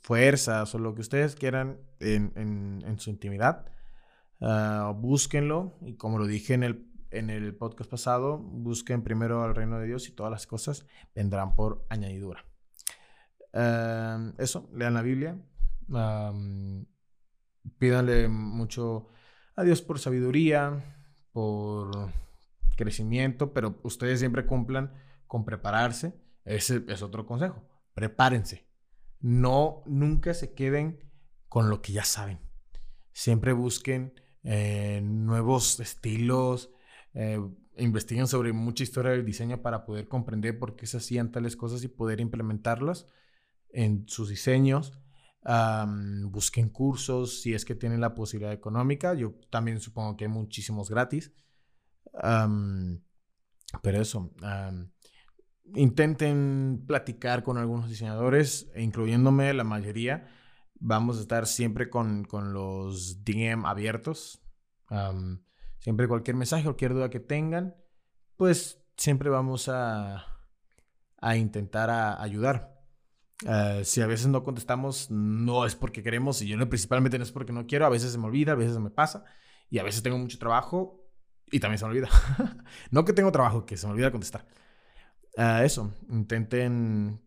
fuerzas 0.02 0.74
o 0.74 0.78
lo 0.78 0.94
que 0.94 1.02
ustedes 1.02 1.35
quieran 1.35 1.78
en, 1.98 2.96
su 2.98 3.11
intimidad 3.11 3.66
Ah, 4.40 4.94
búsquenlo 4.96 5.76
y 5.83 5.96
como 5.96 6.18
lo 6.18 6.26
dije 6.26 6.54
en 6.54 6.62
el, 6.62 6.87
en 7.11 7.28
el 7.28 7.54
podcast 7.54 7.90
pasado, 7.90 8.38
busquen 8.38 9.02
primero 9.02 9.42
al 9.42 9.54
reino 9.54 9.78
de 9.78 9.87
Dios 9.87 10.09
y 10.09 10.12
todas 10.12 10.33
las 10.33 10.46
cosas 10.46 10.87
vendrán 11.14 11.54
por 11.54 11.85
añadidura. 11.90 12.44
eso, 14.38 14.70
lean 14.72 14.94
la 14.94 15.02
Biblia, 15.02 15.37
pídanle 17.78 18.28
mucho 18.28 19.09
a 19.56 19.62
Dios 19.64 19.83
por 19.83 19.98
sabiduría, 19.98 20.83
por 21.33 22.11
crecimiento, 22.76 23.52
pero 23.52 23.78
ustedes 23.83 24.20
siempre 24.20 24.46
cumplan 24.46 24.92
con 25.26 25.44
prepararse. 25.44 26.14
Ese 26.44 26.85
es 26.88 27.02
otro 27.02 27.26
consejo. 27.26 27.64
prepárense. 27.94 28.66
No, 29.20 29.83
nunca 29.85 30.33
se 30.33 30.54
queden 30.54 30.98
con 31.48 31.68
lo 31.68 31.83
que 31.83 31.92
ya 31.92 32.04
saben. 32.04 32.40
Siempre 33.12 33.52
busquen 33.52 34.14
eh, 34.42 35.00
nuevos 35.02 35.78
estilos, 35.80 36.70
eh, 37.12 37.38
investiguen 37.76 38.26
sobre 38.26 38.52
mucha 38.52 38.83
historia 38.83 39.12
del 39.12 39.24
diseño 39.24 39.61
para 39.61 39.85
poder 39.85 40.09
comprender 40.09 40.59
por 40.59 40.76
qué 40.76 40.87
se 40.87 40.96
hacían 40.96 41.30
tales 41.30 41.56
cosas 41.56 41.83
y 41.85 41.88
poder 41.88 42.20
implementarlas 42.20 43.06
en 43.68 44.09
sus 44.09 44.28
diseños. 44.28 44.92
busquen 46.26 46.68
cursos 46.68 47.40
si 47.40 47.54
es 47.54 47.64
que 47.64 47.74
tienen 47.74 48.00
la 48.00 48.14
posibilidad 48.14 48.52
económica. 48.52 49.14
Yo 49.14 49.35
también 49.50 49.80
supongo 49.80 50.16
que 50.16 50.24
hay 50.24 50.30
muchísimos 50.30 50.90
gratis. 50.90 51.33
Pero 52.12 54.00
eso, 54.00 54.30
intenten 55.74 56.84
platicar 56.86 57.42
con 57.42 57.58
algunos 57.58 57.88
diseñadores, 57.88 58.70
incluyéndome 58.76 59.52
la 59.54 59.64
mayoría. 59.64 60.28
Vamos 60.74 61.18
a 61.18 61.20
estar 61.20 61.46
siempre 61.46 61.90
con, 61.90 62.26
los 62.52 63.24
DM 63.24 63.66
abiertos. 63.66 64.42
siempre 65.78 66.08
cualquier 66.08 66.36
mensaje, 66.36 66.64
cualquier 66.64 66.94
duda 66.94 67.10
que 67.10 67.20
tengan, 67.20 67.76
pues 68.36 68.82
siempre 68.96 69.30
vamos 69.30 69.68
a, 69.68 70.26
a 71.18 71.36
intentar 71.36 71.90
ayudar. 72.20 72.80
Ah, 73.46 73.80
si 73.84 74.02
a 74.02 74.06
veces 74.06 74.26
no 74.26 74.42
contestamos, 74.42 75.10
no 75.10 75.64
es 75.64 75.74
porque 75.74 76.02
queremos, 76.02 76.42
y 76.42 76.48
yo 76.48 76.58
principalmente 76.68 77.16
no 77.18 77.24
es 77.24 77.32
porque 77.32 77.52
no 77.52 77.66
quiero, 77.66 77.86
a 77.86 77.90
veces 77.90 78.12
se 78.12 78.18
me 78.18 78.26
olvida, 78.26 78.52
a 78.52 78.56
veces 78.56 78.78
me 78.78 78.90
pasa, 78.90 79.24
y 79.70 79.78
a 79.78 79.82
veces 79.82 80.02
tengo 80.02 80.18
mucho 80.18 80.38
trabajo 80.38 80.99
y 81.50 81.60
también 81.60 81.78
se 81.78 81.84
me 81.84 81.90
olvida. 81.90 82.08
no 82.90 83.04
que 83.04 83.12
tengo 83.12 83.32
trabajo, 83.32 83.66
que 83.66 83.76
se 83.76 83.86
me 83.86 83.92
olvida 83.92 84.10
contestar. 84.10 84.46
Uh, 85.36 85.62
eso, 85.62 85.94
intenten 86.08 87.20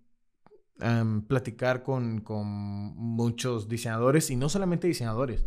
platicar 1.27 1.83
con, 1.83 2.21
con, 2.21 2.45
muchos 2.45 3.69
diseñadores 3.69 4.29
y 4.29 4.35
no 4.35 4.49
solamente 4.49 4.87
diseñadores. 4.87 5.45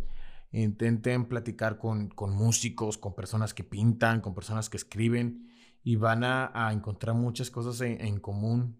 Intenten 0.51 1.25
platicar 1.25 1.77
con, 1.77 2.07
con, 2.09 2.33
músicos, 2.33 2.97
con 2.97 3.13
personas 3.13 3.53
que 3.53 3.63
pintan, 3.63 4.21
con 4.21 4.33
personas 4.33 4.69
que 4.69 4.77
escriben 4.77 5.49
y 5.83 5.95
van 5.95 6.23
a, 6.23 6.51
a 6.53 6.73
encontrar 6.73 7.15
muchas 7.15 7.51
cosas 7.51 7.81
en, 7.81 8.01
en 8.01 8.19
común 8.19 8.79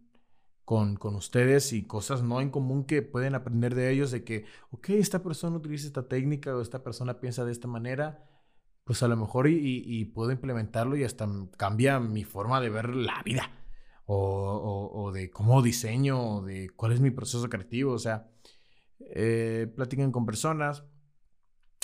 con, 0.65 0.95
con, 0.95 1.15
ustedes 1.15 1.71
y 1.73 1.83
cosas 1.83 2.23
no 2.23 2.41
en 2.41 2.49
común 2.49 2.86
que 2.86 3.01
pueden 3.01 3.36
aprender 3.36 3.75
de 3.75 3.91
ellos, 3.91 4.12
de 4.12 4.23
que, 4.23 4.45
ok, 4.71 4.89
esta 4.91 5.23
persona 5.23 5.57
utiliza 5.57 5.88
esta 5.88 6.07
técnica 6.07 6.55
o 6.55 6.62
esta 6.62 6.83
persona 6.83 7.19
piensa 7.19 7.45
de 7.45 7.51
esta 7.51 7.67
manera, 7.67 8.27
pues 8.88 9.04
a 9.04 9.08
lo 9.08 9.17
mejor 9.17 9.47
y, 9.47 9.84
y 9.86 10.06
puedo 10.06 10.32
implementarlo 10.32 10.95
y 10.95 11.04
hasta 11.04 11.28
cambia 11.58 12.00
mi 12.00 12.23
forma 12.23 12.60
de 12.62 12.69
ver 12.69 12.95
la 12.95 13.21
vida 13.23 13.52
o, 14.08 15.12
de 15.13 15.30
cómo 15.30 15.62
diseño, 15.62 16.38
o 16.38 16.41
de 16.41 16.69
cuál 16.76 16.93
es 16.93 17.02
mi 17.02 17.12
proceso 17.12 17.50
creativo. 17.50 17.93
O 17.93 18.00
sea, 18.00 18.30
eh, 19.00 19.71
platiquen 19.76 20.12
con 20.12 20.26
personas, 20.26 20.84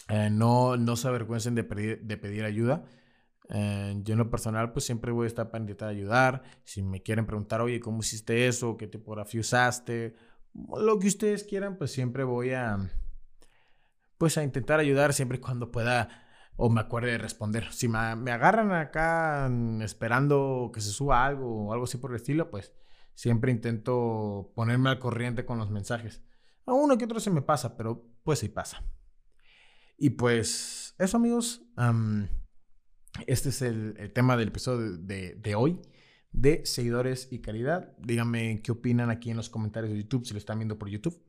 eh, 0.10 0.30
no, 0.32 0.78
no 0.78 0.96
se 0.96 1.08
avergüencen 1.08 1.56
de 1.56 1.64
pedir, 1.64 2.02
de 2.02 2.18
pedir 2.18 2.46
ayuda. 2.46 2.86
Eh, 3.50 3.96
yo 4.04 4.14
en 4.14 4.20
lo 4.20 4.30
personal 4.30 4.72
pues 4.72 4.86
siempre 4.86 5.12
voy 5.12 5.26
a 5.26 5.28
estar 5.28 5.52
para 5.52 5.62
intentar 5.62 5.90
ayudar. 5.90 6.44
Si 6.64 6.82
me 6.82 7.04
quieren 7.04 7.26
preguntar, 7.26 7.62
oye, 7.62 7.80
¿cómo 7.80 8.00
hiciste 8.00 8.48
eso? 8.48 8.78
¿Qué 8.78 8.88
tipografía 8.88 9.42
usaste? 9.42 10.16
Lo 10.54 11.00
que 11.00 11.08
ustedes 11.08 11.44
quieran, 11.44 11.78
pues 11.78 11.92
siempre 11.92 12.24
voy 12.24 12.52
a 12.52 12.78
pues 14.18 14.38
a 14.38 14.44
intentar 14.44 14.80
ayudar 14.80 15.14
siempre 15.14 15.38
y 15.38 15.42
cuando 15.42 15.72
pueda 15.72 16.23
o 16.56 16.70
me 16.70 16.82
acuerde 16.82 17.12
de 17.12 17.18
responder. 17.18 17.72
Si 17.72 17.88
me, 17.88 17.98
agarran 17.98 18.72
acá 18.72 19.50
esperando 19.82 20.72
que 20.74 20.82
se 20.82 20.92
suba 20.92 21.26
algo 21.26 21.68
o 21.68 21.74
algo 21.74 21.86
así 21.86 21.98
por 21.98 22.12
el 22.12 22.18
estilo, 22.18 22.50
pues 22.50 22.74
siempre 23.16 23.52
intento 23.52 24.52
ponerme 24.56 24.90
al 24.90 25.00
corriente 25.00 25.46
con 25.46 25.58
los 25.58 25.70
mensajes. 25.70 26.22
A 26.66 26.74
uno 26.74 26.98
que 26.98 27.06
otro 27.06 27.20
se 27.20 27.32
me 27.32 27.42
pasa, 27.42 27.76
pero 27.76 28.06
pues 28.24 28.40
sí 28.40 28.50
pasa. 28.50 28.84
Y 29.98 30.12
pues 30.12 30.96
eso 31.00 31.18
amigos, 31.18 31.64
este 33.28 33.50
es 33.50 33.62
el, 33.62 34.12
tema 34.14 34.38
del 34.38 34.50
episodio 34.50 34.98
de, 34.98 35.56
hoy 35.56 35.82
de 36.32 36.66
seguidores 36.66 37.28
y 37.32 37.40
calidad. 37.40 37.96
Díganme 37.98 38.62
qué 38.64 38.72
opinan 38.72 39.10
aquí 39.10 39.32
en 39.32 39.38
los 39.38 39.50
comentarios 39.50 39.92
de 39.92 40.00
YouTube 40.00 40.26
si 40.26 40.34
lo 40.34 40.40
están 40.40 40.60
viendo 40.60 40.78
por 40.78 40.90
YouTube. 40.90 41.20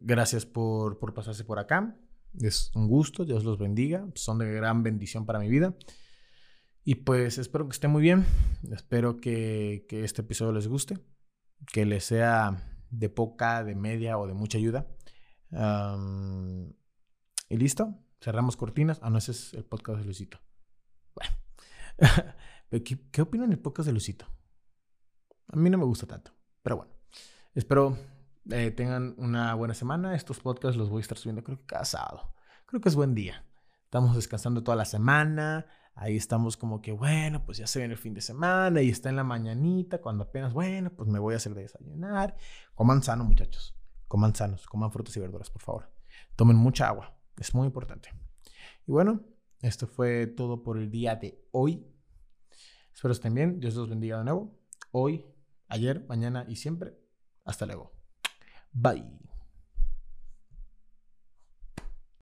gracias 0.00 0.46
por, 0.46 0.98
por 0.98 1.14
pasarse 1.14 1.44
por 1.44 1.58
acá. 1.58 1.96
Es 2.38 2.70
un 2.74 2.88
gusto, 2.88 3.24
Dios 3.24 3.44
los 3.44 3.58
bendiga, 3.58 4.06
son 4.14 4.38
de 4.38 4.52
gran 4.52 4.82
bendición 4.82 5.26
para 5.26 5.38
mi 5.38 5.48
vida. 5.48 5.74
Y 6.84 6.96
pues 6.96 7.38
espero 7.38 7.66
que 7.66 7.72
esté 7.72 7.88
muy 7.88 8.02
bien, 8.02 8.24
espero 8.70 9.20
que, 9.20 9.86
este 9.90 10.22
episodio 10.22 10.52
les 10.52 10.68
guste, 10.68 10.98
que 11.72 11.84
les 11.84 12.04
sea 12.04 12.62
de 12.90 13.08
poca, 13.08 13.64
de 13.64 13.74
media 13.74 14.18
o 14.18 14.26
de 14.26 14.34
mucha 14.34 14.58
ayuda. 14.58 14.86
y 17.48 17.56
listo, 17.56 17.98
cerramos 18.20 18.56
cortinas. 18.56 18.98
Ah, 19.02 19.10
no, 19.10 19.18
ese 19.18 19.32
es 19.32 19.54
el 19.54 19.64
podcast 19.64 19.98
de 19.98 20.04
Lucito. 20.04 20.38
Bueno, 21.14 21.34
¿Qué, 22.84 23.10
¿qué 23.10 23.22
opinan 23.22 23.50
del 23.50 23.58
podcast 23.58 23.86
de 23.86 23.92
Lucito? 23.92 24.26
A 25.48 25.56
mí 25.56 25.68
no 25.68 25.78
me 25.78 25.84
gusta 25.84 26.06
tanto, 26.06 26.32
pero 26.62 26.76
bueno, 26.76 26.92
espero 27.54 27.98
eh, 28.50 28.70
tengan 28.70 29.14
una 29.18 29.54
buena 29.54 29.74
semana. 29.74 30.14
Estos 30.14 30.40
podcasts 30.40 30.76
los 30.76 30.88
voy 30.88 31.00
a 31.00 31.02
estar 31.02 31.18
subiendo 31.18 31.42
creo 31.44 31.58
que 31.58 31.66
cada 31.66 31.84
sábado. 31.84 32.34
Creo 32.66 32.80
que 32.80 32.88
es 32.88 32.94
buen 32.94 33.14
día. 33.14 33.44
Estamos 33.84 34.14
descansando 34.14 34.62
toda 34.62 34.76
la 34.76 34.84
semana. 34.84 35.66
Ahí 35.94 36.16
estamos 36.16 36.56
como 36.56 36.80
que, 36.80 36.92
bueno, 36.92 37.44
pues 37.44 37.58
ya 37.58 37.66
se 37.66 37.80
viene 37.80 37.94
el 37.94 37.98
fin 37.98 38.14
de 38.14 38.20
semana 38.20 38.80
y 38.80 38.88
está 38.88 39.10
en 39.10 39.16
la 39.16 39.24
mañanita 39.24 40.00
cuando 40.00 40.24
apenas, 40.24 40.52
bueno, 40.52 40.90
pues 40.90 41.08
me 41.08 41.18
voy 41.18 41.34
a 41.34 41.36
hacer 41.36 41.54
de 41.54 41.62
desayunar. 41.62 42.36
Coman 42.74 43.02
sano, 43.02 43.24
muchachos. 43.24 43.76
Coman 44.08 44.34
sanos, 44.34 44.66
coman 44.66 44.92
frutas 44.92 45.16
y 45.16 45.20
verduras, 45.20 45.50
por 45.50 45.62
favor. 45.62 45.92
Tomen 46.36 46.56
mucha 46.56 46.88
agua. 46.88 47.18
Es 47.36 47.54
muy 47.54 47.66
importante. 47.66 48.10
Y 48.86 48.92
bueno, 48.92 49.20
esto 49.60 49.86
fue 49.86 50.26
todo 50.26 50.62
por 50.62 50.78
el 50.78 50.90
día 50.90 51.16
de 51.16 51.44
hoy. 51.50 51.86
Espero 52.94 53.12
estén 53.12 53.34
bien. 53.34 53.60
Dios 53.60 53.74
los 53.74 53.88
bendiga 53.88 54.18
de 54.18 54.24
nuevo. 54.24 54.58
Hoy, 54.92 55.26
ayer, 55.68 56.06
mañana 56.08 56.44
y 56.48 56.56
siempre. 56.56 56.98
Hasta 57.44 57.66
luego. 57.66 57.99
Bye. 58.74 59.04